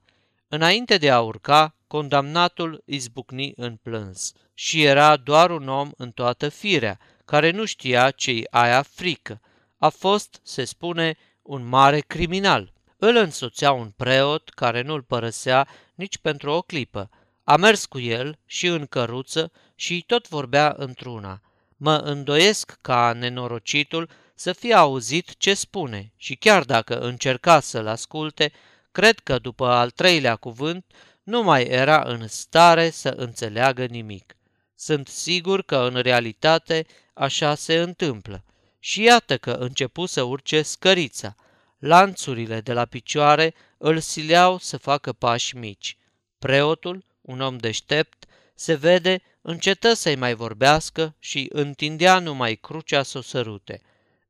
[0.48, 6.48] Înainte de a urca, condamnatul izbucni în plâns și era doar un om în toată
[6.48, 9.40] firea, care nu știa ce-i aia frică.
[9.78, 12.72] A fost, se spune, un mare criminal.
[12.96, 17.11] Îl însoțea un preot care nu-l părăsea nici pentru o clipă.
[17.45, 21.40] A mers cu el și în căruță și tot vorbea într-una.
[21.76, 28.53] Mă îndoiesc ca nenorocitul să fie auzit ce spune și chiar dacă încerca să-l asculte,
[28.92, 30.84] cred că după al treilea cuvânt
[31.22, 34.36] nu mai era în stare să înțeleagă nimic.
[34.74, 38.45] Sunt sigur că în realitate așa se întâmplă.
[38.78, 41.34] Și iată că începu să urce scărița.
[41.78, 45.97] Lanțurile de la picioare îl sileau să facă pași mici.
[46.38, 53.18] Preotul, un om deștept, se vede, încetă să-i mai vorbească și întindea numai crucea să
[53.18, 53.81] o sărute.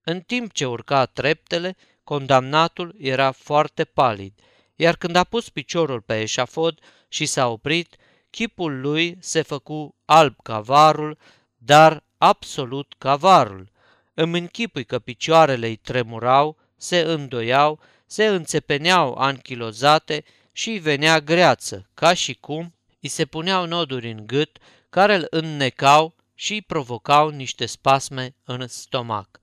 [0.04, 4.32] În timp ce urca treptele, condamnatul era foarte palid,
[4.76, 6.78] iar când a pus piciorul pe eșafod
[7.08, 7.96] și s-a oprit,
[8.30, 11.18] chipul lui se făcu alb ca varul,
[11.58, 13.70] dar absolut ca varul.
[14.14, 21.88] Îmi închipui că picioarele îi tremurau, se îndoiau, se înțepeneau anchilozate și îi venea greață,
[21.94, 22.74] ca și cum
[23.04, 24.58] îi se puneau noduri în gât
[24.90, 29.40] care îl înnecau și îi provocau niște spasme în stomac.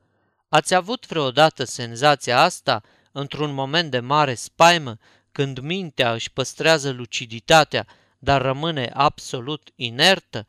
[0.50, 4.98] Ați avut vreodată senzația asta într-un moment de mare spaimă,
[5.32, 7.88] când mintea își păstrează luciditatea,
[8.20, 10.46] dar rămâne absolut inertă?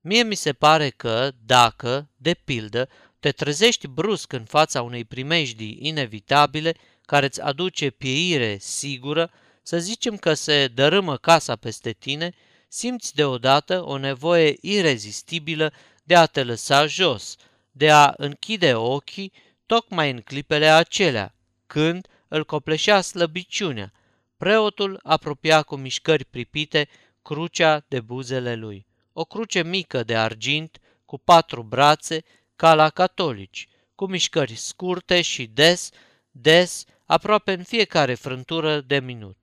[0.00, 2.88] Mie mi se pare că, dacă, de pildă,
[3.20, 6.74] te trezești brusc în fața unei primejdii inevitabile
[7.06, 9.30] care îți aduce pieire sigură,
[9.62, 12.34] să zicem că se dărâmă casa peste tine,
[12.68, 17.36] simți deodată o nevoie irezistibilă de a te lăsa jos,
[17.70, 19.32] de a închide ochii
[19.66, 21.34] tocmai în clipele acelea,
[21.66, 23.92] când îl copleșea slăbiciunea.
[24.36, 26.88] Preotul apropia cu mișcări pripite
[27.22, 28.86] crucea de buzele lui.
[29.12, 32.24] O cruce mică de argint, cu patru brațe,
[32.56, 35.90] ca la catolici, cu mișcări scurte și des,
[36.30, 39.37] des, aproape în fiecare frântură de minut.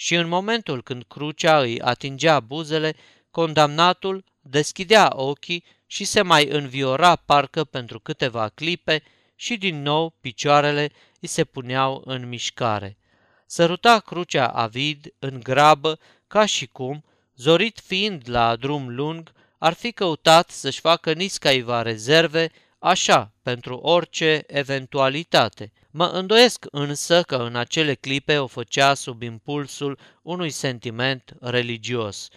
[0.00, 2.94] Și în momentul când crucea îi atingea buzele,
[3.30, 9.02] condamnatul deschidea ochii și se mai înviora parcă pentru câteva clipe
[9.34, 10.90] și din nou picioarele
[11.20, 12.98] îi se puneau în mișcare.
[13.46, 17.04] Săruta crucea avid, în grabă, ca și cum,
[17.36, 24.44] zorit fiind la drum lung, ar fi căutat să-și facă niscaiva rezerve, așa, pentru orice
[24.46, 25.72] eventualitate.
[25.90, 32.28] Mă îndoiesc însă că în acele clipe o făcea sub impulsul unui sentiment religios.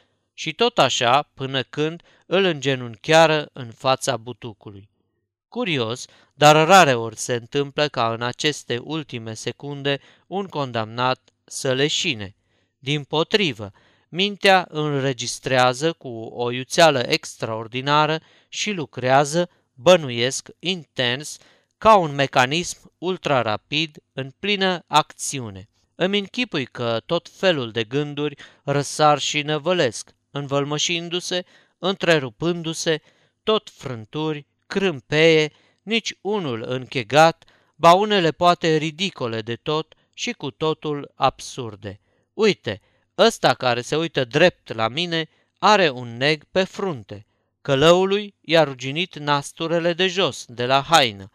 [0.42, 4.90] și tot așa până când îl îngenunchiară în fața butucului.
[5.48, 12.36] Curios, dar rare ori se întâmplă ca în aceste ultime secunde un condamnat să leșine.
[12.78, 13.72] Din potrivă,
[14.10, 18.20] mintea înregistrează cu o iuțeală extraordinară
[18.50, 19.50] și lucrează,
[19.82, 21.38] bănuiesc, intens,
[21.78, 25.70] ca un mecanism ultra-rapid în plină acțiune.
[25.96, 31.46] Îmi închipui că tot felul de gânduri răsar și năvălesc, învălmășindu-se,
[31.78, 33.02] întrerupându-se,
[33.44, 35.52] tot frânturi, crâmpeie,
[35.84, 37.44] nici unul închegat,
[37.76, 42.00] ba unele poate ridicole de tot și cu totul absurde.
[42.34, 42.82] Uite,
[43.18, 45.30] ăsta care se uită drept la mine
[45.60, 47.26] are un neg pe frunte.
[47.62, 51.30] Călăului i-a ruginit nasturele de jos, de la haină.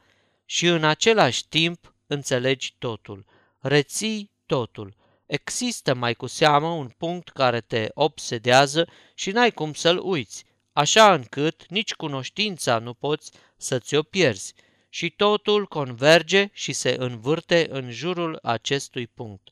[0.44, 3.24] Și în același timp înțelegi totul.
[3.58, 4.96] Reții totul.
[5.26, 11.14] Există mai cu seamă un punct care te obsedează și n-ai cum să-l uiți, așa
[11.14, 14.54] încât nici cunoștința nu poți să ți-o pierzi.
[14.88, 19.48] Și totul converge și se învârte în jurul acestui punct.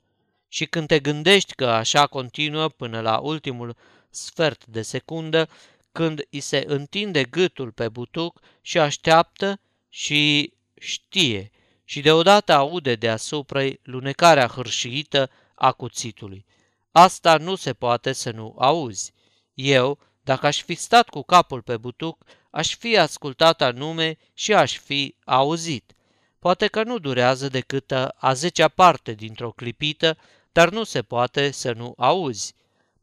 [0.49, 3.77] Și când te gândești că așa continuă până la ultimul
[4.11, 5.49] sfert de secundă,
[5.95, 11.51] când îi se întinde gâtul pe butuc și așteaptă și știe
[11.84, 16.45] și deodată aude deasupra lunecarea hârșiită a cuțitului.
[16.92, 19.12] Asta nu se poate să nu auzi.
[19.55, 24.78] Eu, dacă aș fi stat cu capul pe butuc, aș fi ascultat anume și aș
[24.78, 25.95] fi auzit.
[26.38, 30.18] Poate că nu durează decât a zecea parte dintr-o clipită,
[30.53, 32.55] dar nu se poate să nu auzi.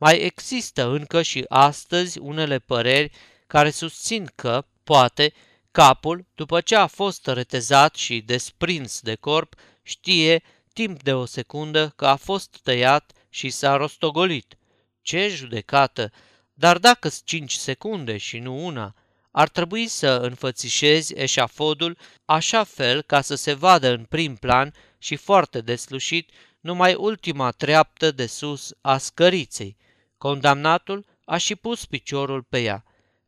[0.03, 3.11] Mai există încă și astăzi unele păreri
[3.47, 5.33] care susțin că, poate,
[5.71, 10.43] capul, după ce a fost retezat și desprins de corp, știe
[10.73, 14.57] timp de o secundă că a fost tăiat și s-a rostogolit.
[15.01, 16.11] Ce judecată!
[16.53, 18.95] Dar dacă cinci secunde și nu una,
[19.31, 25.15] ar trebui să înfățișezi eșafodul așa fel ca să se vadă în prim plan și
[25.15, 26.29] foarte deslușit
[26.59, 29.79] numai ultima treaptă de sus a scăriței.
[30.21, 32.83] Condamnatul a și pus piciorul pe ea.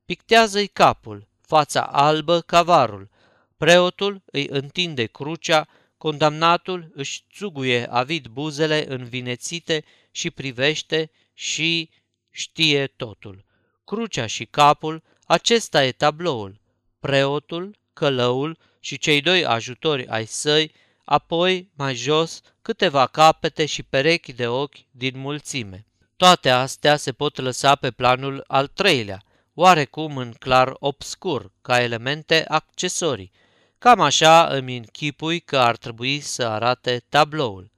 [0.05, 3.09] Pictează-i capul, fața albă ca varul.
[3.57, 5.67] Preotul îi întinde crucea
[5.97, 11.89] Condamnatul își țuguie avid buzele învinețite și privește și
[12.29, 13.45] știe totul.
[13.85, 16.59] Crucea și capul, acesta e tabloul.
[16.99, 20.71] Preotul, călăul și cei doi ajutori ai săi,
[21.05, 25.85] apoi, mai jos, câteva capete și perechi de ochi din mulțime.
[26.17, 29.21] Toate astea se pot lăsa pe planul al treilea,
[29.53, 33.31] oarecum în clar obscur, ca elemente accesorii,
[33.83, 37.71] Cam așa îmi închipui că ar trebui să arate tabloul.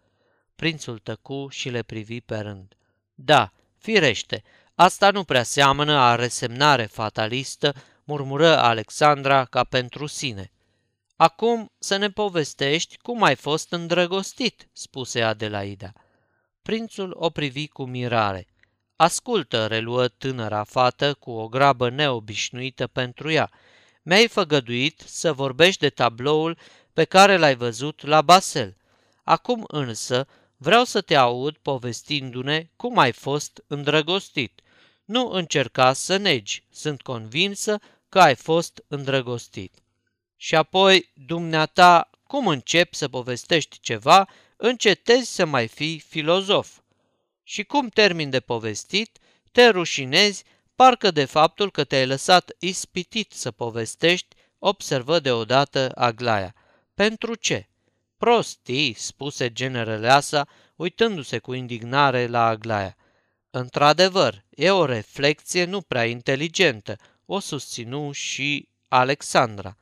[0.56, 2.74] Prințul tăcu și le privi pe rând.
[3.16, 4.44] Da, firește,
[4.76, 7.74] asta nu prea seamănă a resemnare fatalistă,
[8.04, 10.52] murmură Alexandra ca pentru sine.
[11.16, 15.94] Acum să ne povestești cum ai fost îndrăgostit, spuse Adelaida.
[16.66, 18.48] Prințul o privi cu mirare.
[18.96, 23.52] Ascultă, reluă tânăra fată cu o grabă neobișnuită pentru ea–
[24.08, 26.58] mi-ai făgăduit să vorbești de tabloul
[26.94, 28.78] pe care l-ai văzut la Basel.
[29.24, 34.62] Acum însă vreau să te aud povestindu-ne cum ai fost îndrăgostit.
[35.06, 39.74] Nu încerca să negi, sunt convinsă că ai fost îndrăgostit.
[40.36, 46.78] Și apoi, dumneata, cum începi să povestești ceva, încetezi să mai fii filozof.
[47.44, 49.18] Și cum termin de povestit,
[49.52, 50.44] te rușinezi
[50.76, 56.56] Parcă de faptul că te-ai lăsat ispitit să povestești, observă deodată Aglaia.
[56.94, 57.68] Pentru ce?
[58.18, 62.98] Prostii, spuse genereleasa, uitându-se cu indignare la Aglaia.
[63.50, 69.78] Într-adevăr, e o reflexie nu prea inteligentă, o susținu și Alexandra.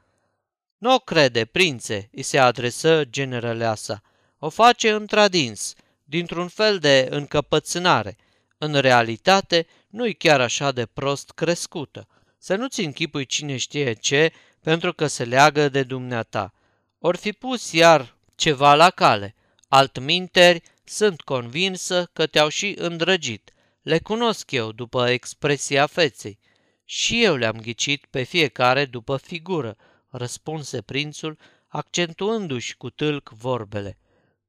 [0.78, 4.02] Nu o crede, prințe, îi se adresă generaleasa.
[4.46, 5.74] O face întradins,
[6.04, 8.18] dintr-un fel de încăpățânare.
[8.58, 12.08] În realitate, nu-i chiar așa de prost crescută.
[12.38, 14.32] Să nu-ți închipui cine știe ce,
[14.62, 16.54] pentru că se leagă de dumneata.
[17.00, 19.36] Or fi pus iar ceva la cale.
[19.68, 23.52] Altminteri, sunt convinsă că te-au și îndrăgit.
[23.82, 26.40] Le cunosc eu după expresia feței.
[26.86, 29.78] Și eu le-am ghicit pe fiecare după figură,
[30.10, 31.38] răspunse prințul,
[31.68, 33.98] accentuându-și cu tâlc vorbele.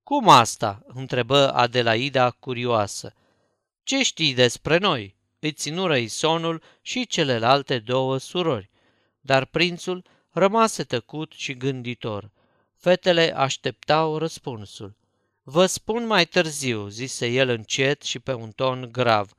[0.05, 3.15] Cum asta?" întrebă Adelaida curioasă.
[3.83, 8.71] Ce știi despre noi?" îți ținură Isonul și celelalte două surori.
[9.21, 12.31] Dar prințul rămase tăcut și gânditor.
[12.77, 14.97] Fetele așteptau răspunsul.
[15.43, 19.31] Vă spun mai târziu, zise el încet și pe un ton grav.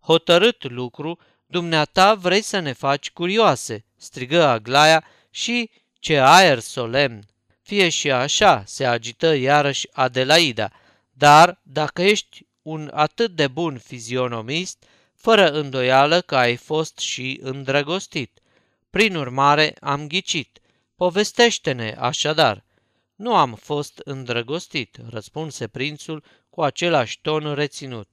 [0.00, 7.26] Hotărât lucru, dumneata vrei să ne faci curioase, strigă Aglaia și ce aer solemn.
[7.64, 10.72] Fie și așa, se agită iarăși Adelaida,
[11.12, 14.84] dar dacă ești un atât de bun fizionomist,
[15.14, 18.38] fără îndoială că ai fost și îndrăgostit.
[18.90, 20.58] Prin urmare, am ghicit.
[20.96, 22.64] Povestește-ne, așadar.
[23.14, 28.08] Nu am fost îndrăgostit, răspunse prințul cu același ton reținut.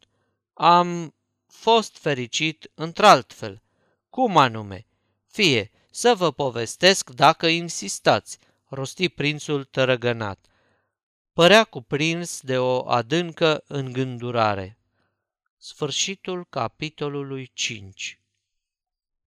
[0.53, 1.15] Am
[1.47, 3.61] fost fericit într-altfel.
[4.09, 4.85] Cum anume?
[5.27, 8.37] Fie, să vă povestesc dacă insistați,
[8.71, 10.45] rosti prințul tărăgănat.
[11.33, 14.77] Părea cuprins de o adâncă îngândurare.
[15.57, 18.20] Sfârșitul capitolului 5